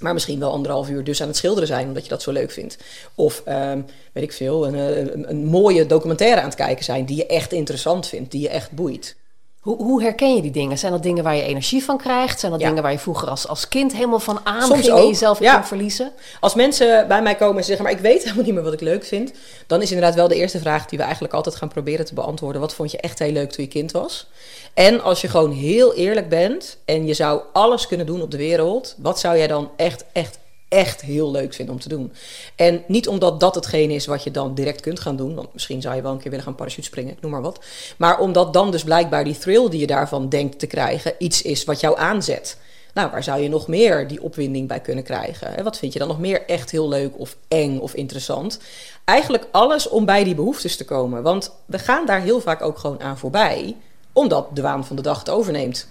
[0.00, 2.50] Maar misschien wel anderhalf uur dus aan het schilderen zijn, omdat je dat zo leuk
[2.50, 2.78] vindt.
[3.14, 3.80] Of, ehm,
[4.12, 7.26] weet ik veel, een, eh, een, een mooie documentaire aan het kijken zijn die je
[7.26, 9.16] echt interessant vindt, die je echt boeit.
[9.62, 10.78] Hoe, hoe herken je die dingen?
[10.78, 12.40] Zijn dat dingen waar je energie van krijgt?
[12.40, 12.66] Zijn dat Ja.
[12.66, 15.54] dingen waar je vroeger als, als kind helemaal van Soms aanging en jezelf ja.
[15.54, 16.12] kon verliezen?
[16.40, 18.80] Als mensen bij mij komen en zeggen, maar ik weet helemaal niet meer wat ik
[18.80, 19.32] leuk vind,
[19.66, 22.60] dan is inderdaad wel de eerste vraag die we eigenlijk altijd gaan proberen te beantwoorden.
[22.60, 24.26] Wat vond je echt heel leuk toen je kind was?
[24.74, 28.36] En als je gewoon heel eerlijk bent en je zou alles kunnen doen op de
[28.36, 30.38] wereld, wat zou jij dan echt, echt,
[30.72, 32.12] echt heel leuk vinden om te doen?
[32.56, 35.82] En niet omdat dat hetgene is wat je dan direct kunt gaan doen, want misschien
[35.82, 37.64] zou je wel een keer willen gaan parachute springen, noem maar wat.
[37.96, 41.64] Maar omdat dan dus blijkbaar die thrill die je daarvan denkt te krijgen, iets is
[41.64, 42.56] wat jou aanzet.
[42.94, 45.56] Nou, waar zou je nog meer die opwinding bij kunnen krijgen?
[45.56, 48.58] En wat vind je dan nog meer echt heel leuk of eng of interessant?
[49.04, 51.22] Eigenlijk alles om bij die behoeftes te komen.
[51.22, 53.76] Want we gaan daar heel vaak ook gewoon aan voorbij,
[54.12, 55.88] omdat de waan van de dag het overneemt.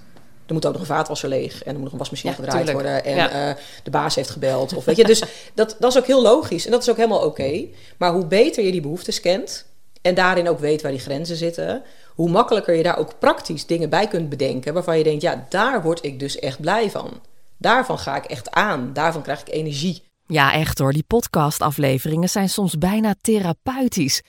[0.52, 2.66] Er moet ook nog een vaatwasser leeg en er moet nog een wasmachine Ja, gedraaid
[2.66, 2.86] tuurlijk.
[2.86, 3.50] worden en Ja.
[3.50, 4.74] eh, de baas heeft gebeld.
[4.74, 5.24] Of weet je, dus
[5.54, 7.66] dat, dat is ook heel logisch en dat is ook helemaal oké.
[7.98, 9.66] Maar hoe beter je die behoeftes kent
[10.02, 11.84] en daarin ook weet waar die grenzen zitten,
[12.16, 15.82] hoe makkelijker je daar ook praktisch dingen bij kunt bedenken waarvan je denkt, ja, daar
[15.82, 17.20] word ik dus echt blij van.
[17.58, 20.04] Daarvan ga ik echt aan, daarvan krijg ik energie.
[20.28, 24.22] Ja, echt hoor, die podcastafleveringen zijn soms bijna therapeutisch.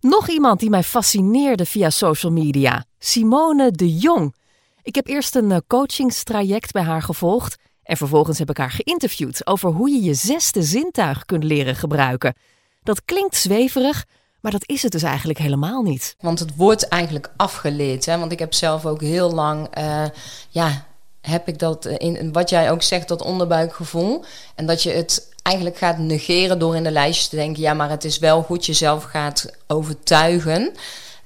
[0.00, 4.34] Nog iemand die mij fascineerde via social media, Simone de Jong.
[4.82, 9.46] Ik heb eerst een eh, coachingstraject bij haar gevolgd en vervolgens heb ik haar geïnterviewd
[9.46, 12.34] over hoe je je zesde zintuig kunt leren gebruiken.
[12.82, 14.04] Dat klinkt zweverig,
[14.40, 16.16] maar dat is het dus eigenlijk helemaal niet.
[16.20, 18.06] Want het wordt eigenlijk afgeleerd.
[18.06, 18.18] Hè?
[18.18, 20.04] Want ik heb zelf ook heel lang, uh,
[20.48, 20.86] ja,
[21.20, 24.24] heb ik dat in wat jij ook zegt, dat onderbuikgevoel.
[24.54, 27.90] En dat je het eigenlijk gaat negeren door in de lijstje te denken: ja, maar
[27.90, 30.72] het is wel goed jezelf gaat overtuigen.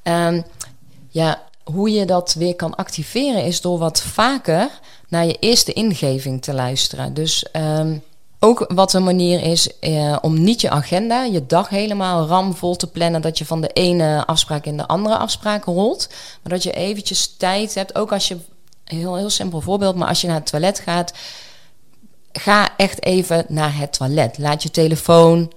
[0.02, 0.44] Um,
[1.09, 1.42] ja,
[1.73, 6.55] hoe je dat weer kan activeren is door wat vaker naar je eerste ingeving te
[6.55, 7.14] luisteren.
[7.14, 8.03] Dus um,
[8.39, 12.87] ook wat een manier is eh, om niet je agenda, je dag helemaal ramvol te
[12.87, 13.21] plannen.
[13.23, 16.09] Dat je van de ene afspraak in de andere afspraak rolt.
[16.43, 17.95] Maar dat je eventjes tijd hebt.
[17.95, 18.37] Ook als je,
[18.85, 21.12] heel, heel simpel voorbeeld, maar als je naar het toilet gaat.
[22.33, 24.39] Ga echt even naar het toilet.
[24.39, 25.53] Laat je telefoon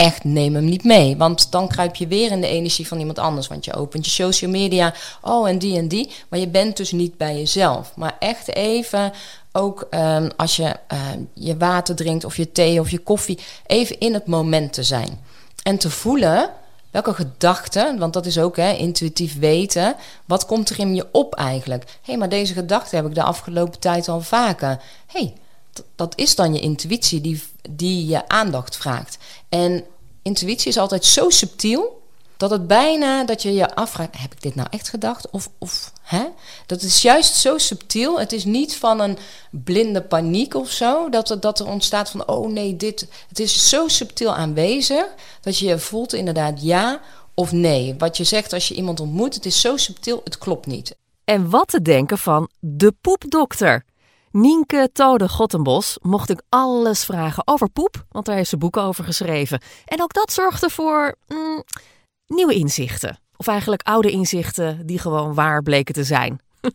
[0.00, 1.16] echt neem hem niet mee.
[1.16, 3.48] Want dan kruip je weer in de energie van iemand anders.
[3.48, 4.94] Want je opent je social media.
[5.22, 6.10] Oh, en die en die.
[6.28, 7.92] Maar je bent dus niet bij jezelf.
[7.96, 9.12] Maar echt even
[9.52, 10.98] ook um, als je uh,
[11.34, 15.20] je water drinkt of je thee of je koffie, even in het moment te zijn.
[15.62, 16.50] En te voelen
[16.90, 19.94] welke gedachten, want dat is ook hè, intuïtief weten,
[20.24, 21.84] wat komt er in je op eigenlijk?
[21.84, 24.80] Hé, hey, maar deze gedachte heb ik de afgelopen tijd al vaker.
[25.06, 25.34] hey,
[25.94, 29.18] dat is dan je intuïtie die, die je aandacht vraagt.
[29.48, 29.84] En
[30.22, 32.00] intuïtie is altijd zo subtiel
[32.40, 35.30] dat het bijna dat je je afvraagt: heb ik dit nou echt gedacht?
[35.30, 36.24] Of, of hè?
[36.66, 38.20] Dat is juist zo subtiel.
[38.20, 39.18] Het is niet van een
[39.50, 41.08] blinde paniek of zo.
[41.08, 43.06] Dat er, dat er ontstaat van: oh nee, dit.
[43.28, 45.06] Het is zo subtiel aanwezig
[45.40, 47.00] dat je voelt inderdaad ja
[47.34, 47.94] of nee.
[47.98, 50.96] Wat je zegt als je iemand ontmoet, het is zo subtiel, het klopt niet.
[51.24, 53.84] En wat te denken van de poepdokter?
[54.32, 59.04] Nienke Tode Gottenbos mocht ik alles vragen over poep, want daar heeft ze boeken over
[59.04, 59.60] geschreven.
[59.84, 61.64] En ook dat zorgde voor mm,
[62.26, 63.18] nieuwe inzichten.
[63.36, 66.40] Of eigenlijk oude inzichten die gewoon waar bleken te zijn.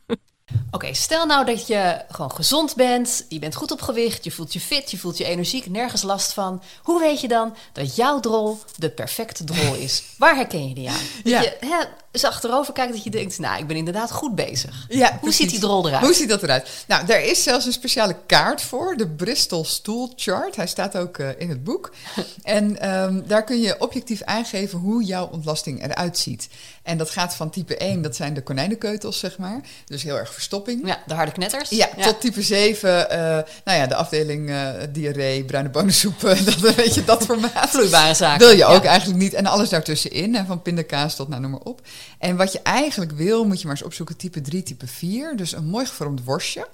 [0.72, 4.54] Oké, stel nou dat je gewoon gezond bent, je bent goed op gewicht, je voelt
[4.54, 6.64] je fit, je voelt je energiek, nergens last van.
[6.82, 10.04] Hoe weet je dan dat jouw drol de perfecte drol is?
[10.18, 11.06] Waar herken je die aan?
[11.24, 11.42] Ja.
[11.42, 11.84] je hè,
[12.16, 14.86] eens achterover kijkt dat je denkt, nou, ik ben inderdaad goed bezig.
[14.90, 16.04] Ja, Hoe ziet die drol eruit?
[16.04, 16.70] Hoe ziet dat eruit?
[16.88, 20.56] Nou, daar is zelfs een speciale kaart voor, de Bristol Stool Chart.
[20.56, 21.94] Hij staat ook uh, in het boek.
[22.44, 26.48] en um, daar kun je objectief aangeven hoe jouw ontlasting eruit ziet.
[26.84, 29.62] En dat gaat van type 1, dat zijn de konijnenkeutels, zeg maar.
[29.86, 30.88] Dus heel erg verstopping.
[30.88, 31.70] Ja, de harde knetters.
[31.70, 33.18] Ja, tot type 7, uh,
[33.64, 37.70] nou ja, de afdeling uh, diarree, bruine bonensoep, dat weet je, dat formaat.
[37.70, 38.48] Vloeibare zaken.
[38.48, 39.34] Wil je ook eigenlijk niet.
[39.34, 41.82] En alles daartussenin, van pindakaas tot nou, noem maar op.
[42.20, 45.36] En wat je eigenlijk wil, moet je maar eens opzoeken, type 3, type 4.
[45.36, 46.68] Dus een mooi gevormd worstje,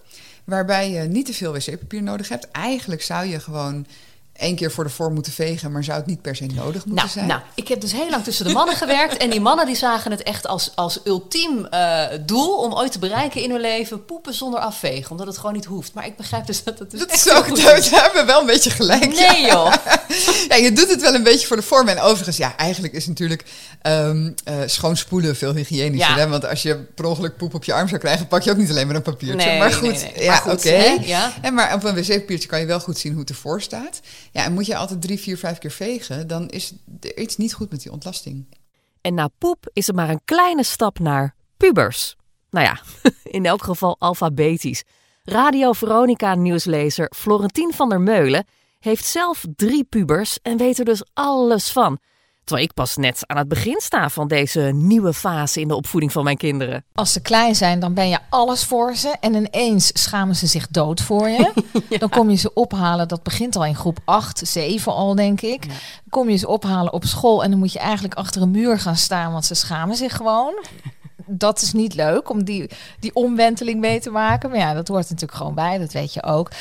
[0.43, 2.51] waarbij je niet te veel wc-papier nodig hebt.
[2.51, 3.85] Eigenlijk zou je gewoon
[4.33, 6.93] één keer voor de vorm moeten vegen, maar zou het niet per se nodig moeten
[6.95, 7.27] nou, zijn?
[7.27, 10.11] Nou, ik heb dus heel lang tussen de mannen gewerkt en die mannen die zagen
[10.11, 14.33] het echt als, als ultiem uh, doel om ooit te bereiken in hun leven poepen
[14.33, 15.93] zonder afvegen, omdat het gewoon niet hoeft.
[15.93, 17.89] Maar ik begrijp dus dat het dus dat echt is ook, goed is.
[17.89, 19.07] We hebben wel een beetje gelijk.
[19.19, 19.73] Nee joh.
[20.49, 23.07] ja, je doet het wel een beetje voor de vorm en overigens, ja, eigenlijk is
[23.07, 23.45] natuurlijk
[23.87, 26.15] um, uh, schoon spoelen veel hygiënischer.
[26.15, 26.17] Ja.
[26.17, 26.27] Hè?
[26.27, 28.69] Want als je per ongeluk poep op je arm zou krijgen, pak je ook niet
[28.69, 29.47] alleen maar een papiertje.
[29.47, 30.23] Nee, maar goed, nee, nee.
[30.23, 30.51] ja, oké.
[30.51, 30.99] Okay.
[31.01, 31.33] Ja.
[31.51, 33.99] Maar op een wc-papiertje kan je wel goed zien hoe het ervoor staat.
[34.31, 37.53] Ja, en moet je altijd drie, vier, vijf keer vegen, dan is er iets niet
[37.53, 38.45] goed met die ontlasting.
[39.01, 42.15] En na poep is er maar een kleine stap naar pubers.
[42.49, 42.81] Nou ja,
[43.37, 44.83] in elk geval alfabetisch.
[45.23, 48.45] Radio Veronica nieuwslezer Florentien van der Meulen
[48.79, 51.99] heeft zelf drie pubers en weet er dus alles van.
[52.43, 56.11] Terwijl ik pas net aan het begin sta van deze nieuwe fase in de opvoeding
[56.11, 56.83] van mijn kinderen.
[56.93, 59.15] Als ze klein zijn, dan ben je alles voor ze.
[59.19, 61.51] En ineens schamen ze zich dood voor je.
[61.89, 61.97] ja.
[61.97, 63.07] Dan kom je ze ophalen.
[63.07, 65.65] Dat begint al in groep 8, 7 al, denk ik.
[66.09, 67.43] Kom je ze ophalen op school.
[67.43, 69.31] En dan moet je eigenlijk achter een muur gaan staan.
[69.31, 70.53] Want ze schamen zich gewoon.
[71.25, 72.69] Dat is niet leuk om die,
[72.99, 74.49] die omwenteling mee te maken.
[74.49, 75.77] Maar ja, dat hoort natuurlijk gewoon bij.
[75.77, 76.51] Dat weet je ook.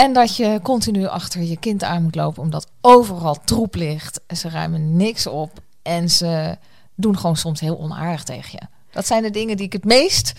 [0.00, 4.20] En dat je continu achter je kind aan moet lopen, omdat overal troep ligt.
[4.26, 5.50] En ze ruimen niks op.
[5.82, 6.56] En ze
[6.94, 8.66] doen gewoon soms heel onaardig tegen je.
[8.90, 10.32] Dat zijn de dingen die ik het meest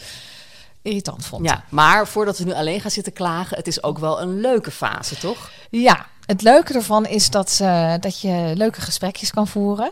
[0.81, 1.45] irritant vond.
[1.45, 4.71] Ja, maar voordat we nu alleen gaan zitten klagen, het is ook wel een leuke
[4.71, 5.51] fase, toch?
[5.69, 9.91] Ja, het leuke ervan is dat, ze, dat je leuke gesprekjes kan voeren.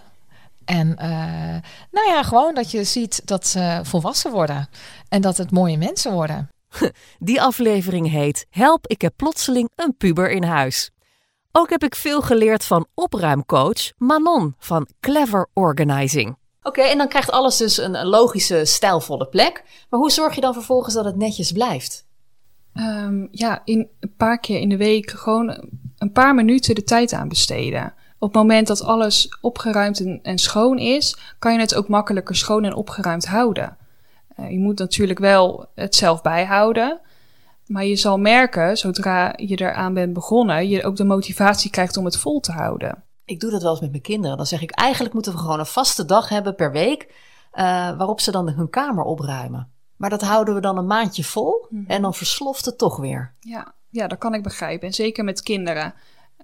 [0.65, 1.07] En uh,
[1.91, 4.69] nou ja, gewoon dat je ziet dat ze volwassen worden.
[5.09, 6.49] En dat het mooie mensen worden.
[7.19, 10.91] Die aflevering heet Help, ik heb plotseling een puber in huis.
[11.51, 16.37] Ook heb ik veel geleerd van opruimcoach Manon van Clever Organizing.
[16.63, 19.63] Oké, en dan krijgt alles dus een, logische, stijlvolle plek.
[19.89, 22.05] Maar hoe zorg je dan vervolgens dat het netjes blijft?
[22.73, 27.13] Ehm, ja, in een paar keer in de week gewoon een paar minuten de tijd
[27.13, 27.93] aan besteden.
[28.19, 32.35] Op het moment dat alles opgeruimd en, en schoon is, kan je het ook makkelijker
[32.35, 33.77] schoon en opgeruimd houden.
[34.39, 36.99] Eh, je moet natuurlijk wel het zelf bijhouden.
[37.65, 42.05] Maar je zal merken, zodra je eraan bent begonnen, je ook de motivatie krijgt om
[42.05, 43.03] het vol te houden.
[43.25, 44.37] Ik doe dat wel eens met mijn kinderen.
[44.37, 47.07] Dan zeg ik, eigenlijk moeten we gewoon een vaste dag hebben per week,
[47.53, 47.63] uh,
[47.97, 49.71] waarop ze dan hun kamer opruimen.
[49.95, 53.33] Maar dat houden we dan een maandje vol en dan versloft het toch weer.
[53.39, 54.87] Ja, ja, dat kan ik begrijpen.
[54.87, 55.93] En zeker met kinderen.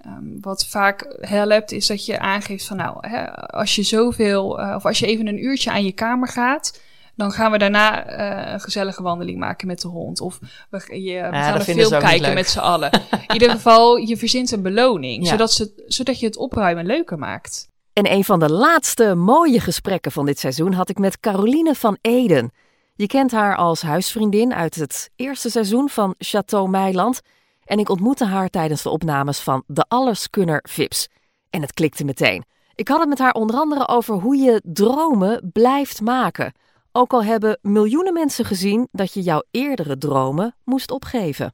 [0.05, 4.73] Um, wat vaak helpt, is dat je aangeeft van nou, hè, als je zoveel, uh,
[4.75, 6.79] of als je even een uurtje aan je kamer gaat,
[7.15, 10.21] dan gaan we daarna uh, een gezellige wandeling maken met de hond.
[10.21, 10.39] Of
[10.69, 12.91] we, je, we gaan een film kijken met z'n allen.
[13.27, 15.29] In ieder geval, je verzint een beloning, ja.
[15.29, 17.67] zodat, ze, zodat je het opruimen leuker maakt.
[17.93, 21.97] En een van de laatste mooie gesprekken van dit seizoen had ik met Caroline van
[22.01, 22.51] Eden.
[22.95, 27.21] Je kent haar als huisvriendin uit het eerste seizoen van Chateau Meiland.
[27.63, 31.07] En ik ontmoette haar tijdens de opnames van De Alleskunner Vips.
[31.49, 32.45] En het klikte meteen.
[32.75, 36.53] Ik had het met haar onder andere over hoe je dromen blijft maken.
[36.97, 41.53] Ook al hebben miljoenen mensen gezien dat je jouw eerdere dromen moest opgeven.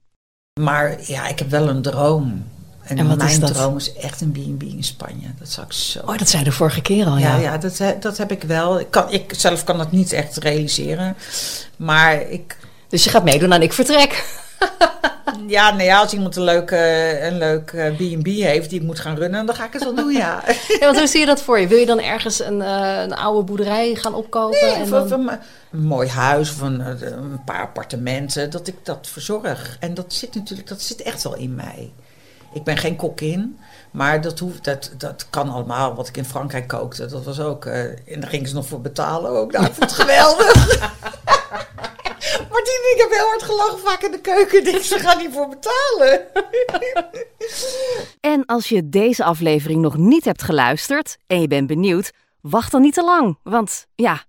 [0.60, 2.46] Maar ja, ik heb wel een droom.
[2.82, 3.54] En, en wat mijn is dat?
[3.54, 5.28] droom is echt een B&B in Spanje.
[5.40, 6.00] Dat zou ik zo...
[6.00, 7.36] Oh, dat zei de vorige keer al, ja.
[7.36, 8.80] Ja, ja dat, dat heb ik wel.
[8.80, 11.16] Ik, kan, ik zelf kan dat niet echt realiseren.
[11.76, 12.58] Maar ik...
[12.88, 14.26] Dus je gaat meedoen aan Ik Vertrek?
[15.48, 16.78] ja, nee, als iemand een leuke
[17.22, 17.66] een leuk
[17.98, 20.44] B&B heeft die ik moet gaan runnen, dan ga ik het wel doen, ja.
[20.80, 21.68] ja want hoe zie je dat voor je?
[21.68, 24.60] Wil je dan ergens een, uh, een oude boerderij gaan opkopen?
[24.62, 25.02] Nee, en of, dan...
[25.04, 25.40] of een,
[25.72, 29.78] een, mooi huis of een, een, paar appartementen, dat ik dat verzorg.
[29.80, 31.92] En dat zit natuurlijk, dat zit echt wel in mij.
[32.54, 33.60] Ik ben geen kokkin,
[33.92, 35.96] maar dat, hoeft, dat, dat kan allemaal.
[35.96, 37.66] Wat ik in Frankrijk kookte, dat was ook...
[37.66, 39.52] Uh, en daar gingen ze nog voor betalen ook.
[39.52, 40.80] Nou, ik vond het geweldig.
[42.52, 44.76] Martien, ik heb heel hard gelachen vaak in de keuken.
[44.76, 46.28] Ik ze gaan niet voor betalen.
[48.34, 52.12] en als je deze aflevering nog niet hebt geluisterd en je bent benieuwd,
[52.42, 53.38] wacht dan niet te lang.
[53.44, 54.24] Want ja,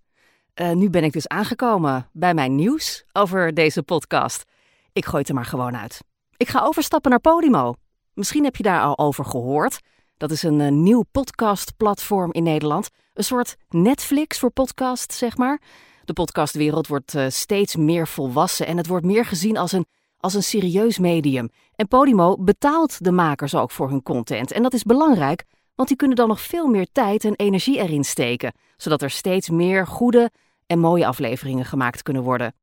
[0.54, 4.42] uh, nu ben ik dus aangekomen bij mijn nieuws over deze podcast.
[4.92, 6.00] Ik gooi het er maar gewoon uit.
[6.36, 7.74] Ik ga overstappen naar Podimo.
[8.14, 9.78] Misschien heb je daar al over gehoord.
[10.16, 12.88] Dat is een uh, nieuw podcastplatform in Nederland.
[13.14, 15.60] Een soort Netflix voor podcasts, zeg maar.
[16.04, 19.86] De podcastwereld wordt uh, steeds meer volwassen en het wordt meer gezien als een,
[20.18, 21.50] als een serieus medium.
[21.74, 24.52] En Podimo betaalt de makers ook voor hun content.
[24.52, 25.44] En dat is belangrijk,
[25.74, 29.50] want die kunnen dan nog veel meer tijd en energie erin steken, zodat er steeds
[29.50, 30.30] meer goede
[30.66, 32.54] en mooie afleveringen gemaakt kunnen worden.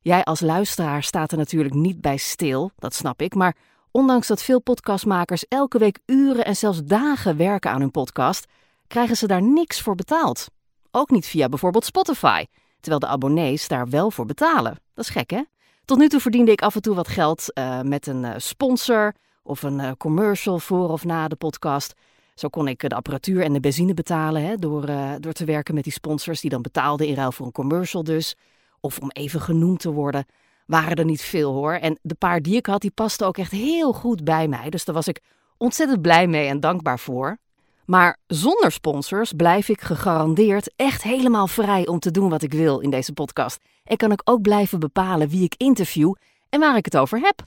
[0.00, 3.56] Jij als luisteraar staat er natuurlijk niet bij stil, dat snap ik, maar
[3.90, 8.46] ondanks dat veel podcastmakers elke week uren en zelfs dagen werken aan hun podcast,
[8.86, 10.46] krijgen ze daar niks voor betaald.
[10.90, 12.44] Ook niet via bijvoorbeeld Spotify,
[12.84, 14.78] terwijl de abonnees daar wel voor betalen.
[14.94, 15.42] Dat is gek, hè?
[15.84, 19.14] Tot nu toe verdiende ik af en toe wat geld uh, met een uh, sponsor
[19.42, 21.94] of een uh, commercial voor of na de podcast.
[22.34, 24.86] Zo kon ik de apparatuur en de benzine betalen hè, door,
[25.20, 28.34] door te werken met die sponsors die dan betaalden in ruil voor een commercial dus.
[28.80, 30.24] Of om even genoemd te worden,
[30.66, 31.72] waren er niet veel hoor.
[31.72, 34.70] En de paar die ik had, die pasten ook echt heel goed bij mij.
[34.70, 35.20] Dus daar was ik
[35.56, 37.38] ontzettend blij mee en dankbaar voor.
[37.86, 42.78] Maar zonder sponsors blijf ik gegarandeerd echt helemaal vrij om te doen wat ik wil
[42.78, 43.58] in deze podcast.
[43.84, 46.14] En kan ik ook blijven bepalen wie ik interview
[46.48, 47.42] en waar ik het over heb.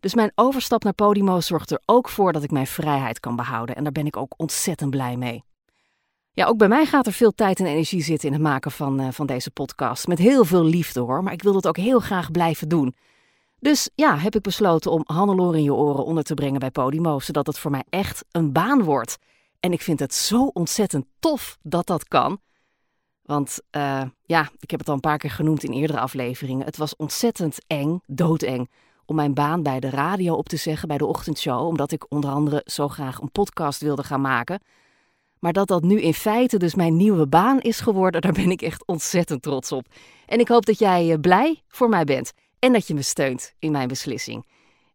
[0.00, 3.76] Dus mijn overstap naar Podimo zorgt er ook voor dat ik mijn vrijheid kan behouden.
[3.76, 5.44] En daar ben ik ook ontzettend blij mee.
[6.32, 9.00] Ja, ook bij mij gaat er veel tijd en energie zitten in het maken van,
[9.00, 10.06] uh, van deze podcast.
[10.06, 12.94] Met heel veel liefde hoor, maar ik wil dat ook heel graag blijven doen.
[13.60, 17.18] Dus ja, heb ik besloten om Hannelore in je oren onder te brengen bij Podimo,
[17.18, 19.16] zodat het voor mij echt een baan wordt.
[19.60, 22.40] En ik vind het zo ontzettend tof dat dat kan.
[23.22, 26.64] Want uh, ja, ik heb het al een paar keer genoemd in eerdere afleveringen.
[26.64, 28.70] Het was ontzettend eng, doodeng,
[29.04, 31.66] om mijn baan bij de radio op te zeggen, bij de ochtendshow.
[31.66, 34.60] Omdat ik onder andere zo graag een podcast wilde gaan maken.
[35.38, 38.62] Maar dat dat nu in feite dus mijn nieuwe baan is geworden, daar ben ik
[38.62, 39.86] echt ontzettend trots op.
[40.26, 43.72] En ik hoop dat jij blij voor mij bent en dat je me steunt in
[43.72, 44.46] mijn beslissing.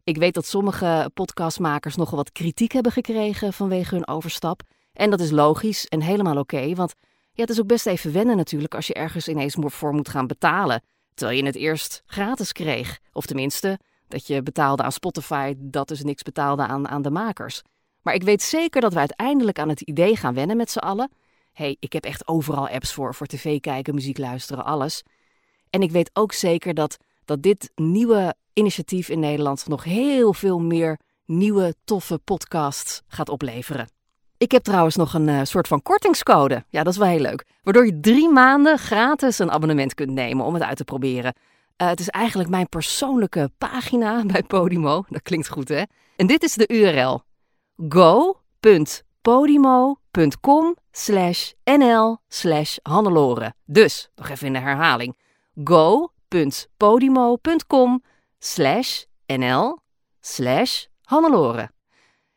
[0.04, 4.62] Ik weet dat sommige podcastmakers nogal wat kritiek hebben gekregen vanwege hun overstap.
[4.92, 6.94] En dat is logisch en helemaal oké, want
[7.32, 10.26] ja, het is ook best even wennen natuurlijk als je ergens ineens voor moet gaan
[10.26, 10.82] betalen.
[11.14, 12.98] Terwijl je het eerst gratis kreeg.
[13.12, 13.78] Of tenminste,
[14.08, 17.62] dat je betaalde aan Spotify, dat dus niks betaalde aan, aan de makers.
[18.02, 21.10] Maar ik weet zeker dat we uiteindelijk aan het idee gaan wennen met z'n allen.
[21.52, 25.02] Hey, ik heb echt overal apps voor, voor tv kijken, muziek luisteren, alles.
[25.70, 30.60] En ik weet ook zeker dat, dat dit nieuwe initiatief in Nederland nog heel veel
[30.60, 33.90] meer nieuwe, toffe podcasts gaat opleveren.
[34.36, 36.64] Ik heb trouwens nog een eh, soort van kortingscode.
[36.68, 37.46] Ja, dat is wel heel leuk.
[37.62, 41.34] Waardoor je drie maanden gratis een abonnement kunt nemen om het uit te proberen.
[41.76, 45.04] Eh, het is eigenlijk mijn persoonlijke pagina bij Podimo.
[45.08, 45.82] Dat klinkt goed, hè?
[46.16, 47.22] En dit is de URL.
[47.88, 50.76] go.podimo.com
[51.64, 53.54] nl slash Hannelore.
[53.64, 55.16] Dus, nog even in de herhaling.
[56.32, 58.02] go.podimo.com
[58.38, 59.78] slash nl
[60.20, 61.70] slash Hannelore.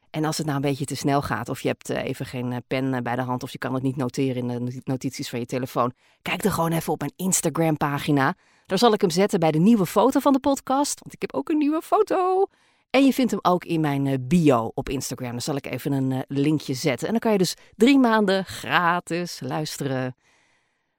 [0.09, 2.51] En als het nou een beetje te snel gaat, of je hebt eh, even geen
[2.51, 5.29] eh, pen eh, bij de hand, of je kan het niet noteren in de notities
[5.29, 8.35] van je telefoon, kijk dan gewoon even op mijn Instagram-pagina.
[8.65, 11.33] Daar zal ik hem zetten bij de nieuwe foto van de podcast, want ik heb
[11.33, 12.45] ook een nieuwe foto.
[12.89, 15.31] En je vindt hem ook in mijn bio op Instagram.
[15.31, 17.05] Daar zal ik even een linkje zetten.
[17.05, 20.15] En dan kan je dus drie maanden gratis luisteren.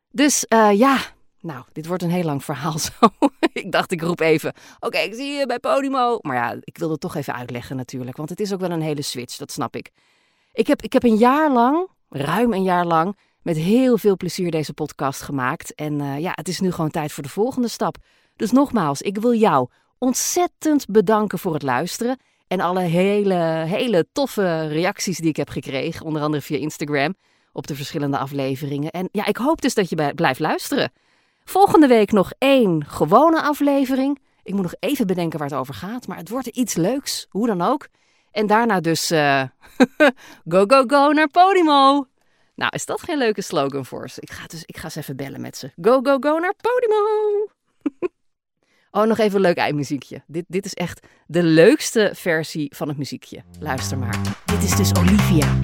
[0.09, 0.99] Dus ja,
[1.47, 2.93] nou, dit wordt een heel lang verhaal zo.
[3.53, 6.19] ik dacht, ik roep even, oké, ik zie je bij Podimo.
[6.21, 8.81] Maar ja, ik wilde het toch even uitleggen natuurlijk, want het is ook wel een
[8.81, 9.91] hele switch, dat snap ik.
[10.53, 14.51] Ik heb, ik heb een jaar lang, ruim een jaar lang, met heel veel plezier
[14.51, 15.75] deze podcast gemaakt.
[15.75, 17.97] En uh, ja, het is nu gewoon tijd voor de volgende stap.
[18.37, 19.69] Dus nogmaals, ik wil jou
[19.99, 22.19] ontzettend bedanken voor het luisteren.
[22.47, 27.15] En alle hele, hele toffe reacties die ik heb gekregen, onder andere via Instagram,
[27.53, 28.91] op de verschillende afleveringen.
[28.91, 30.93] En ja, ik hoop dus dat je blijft luisteren.
[31.49, 34.19] Volgende week nog één gewone aflevering.
[34.43, 37.47] Ik moet nog even bedenken waar het over gaat, maar het wordt iets leuks, hoe
[37.47, 37.89] dan ook.
[38.31, 39.43] En daarna dus uh,
[40.53, 42.07] go, go, go naar Podimo.
[42.55, 44.21] Nou, is dat geen leuke slogan voor ze?
[44.21, 45.73] Ik ga, dus, ik ga eens even bellen met ze.
[45.81, 47.05] Go, go, go naar Podimo.
[48.97, 50.23] oh, nog even een leuk eindmuziekje.
[50.27, 53.43] Dit, dit is echt de leukste versie van het muziekje.
[53.61, 54.21] Luister maar.
[54.45, 55.55] Dit is dus Olivia.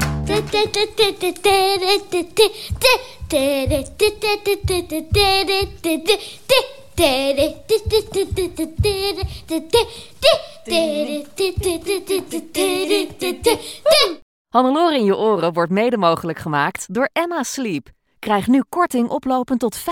[14.48, 17.88] Hannelore in je oren wordt mede mogelijk gemaakt door Emma Sleep.
[18.22, 19.82] Krijg nu korting oplopend tot 50%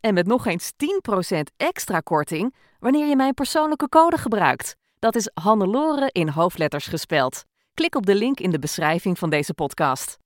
[0.00, 4.76] en met nog eens 10% extra korting wanneer je mijn persoonlijke code gebruikt.
[4.98, 7.44] Dat is Hannelore in hoofdletters gespeld.
[7.74, 10.20] Klik op de link in de beschrijving van deze podcast.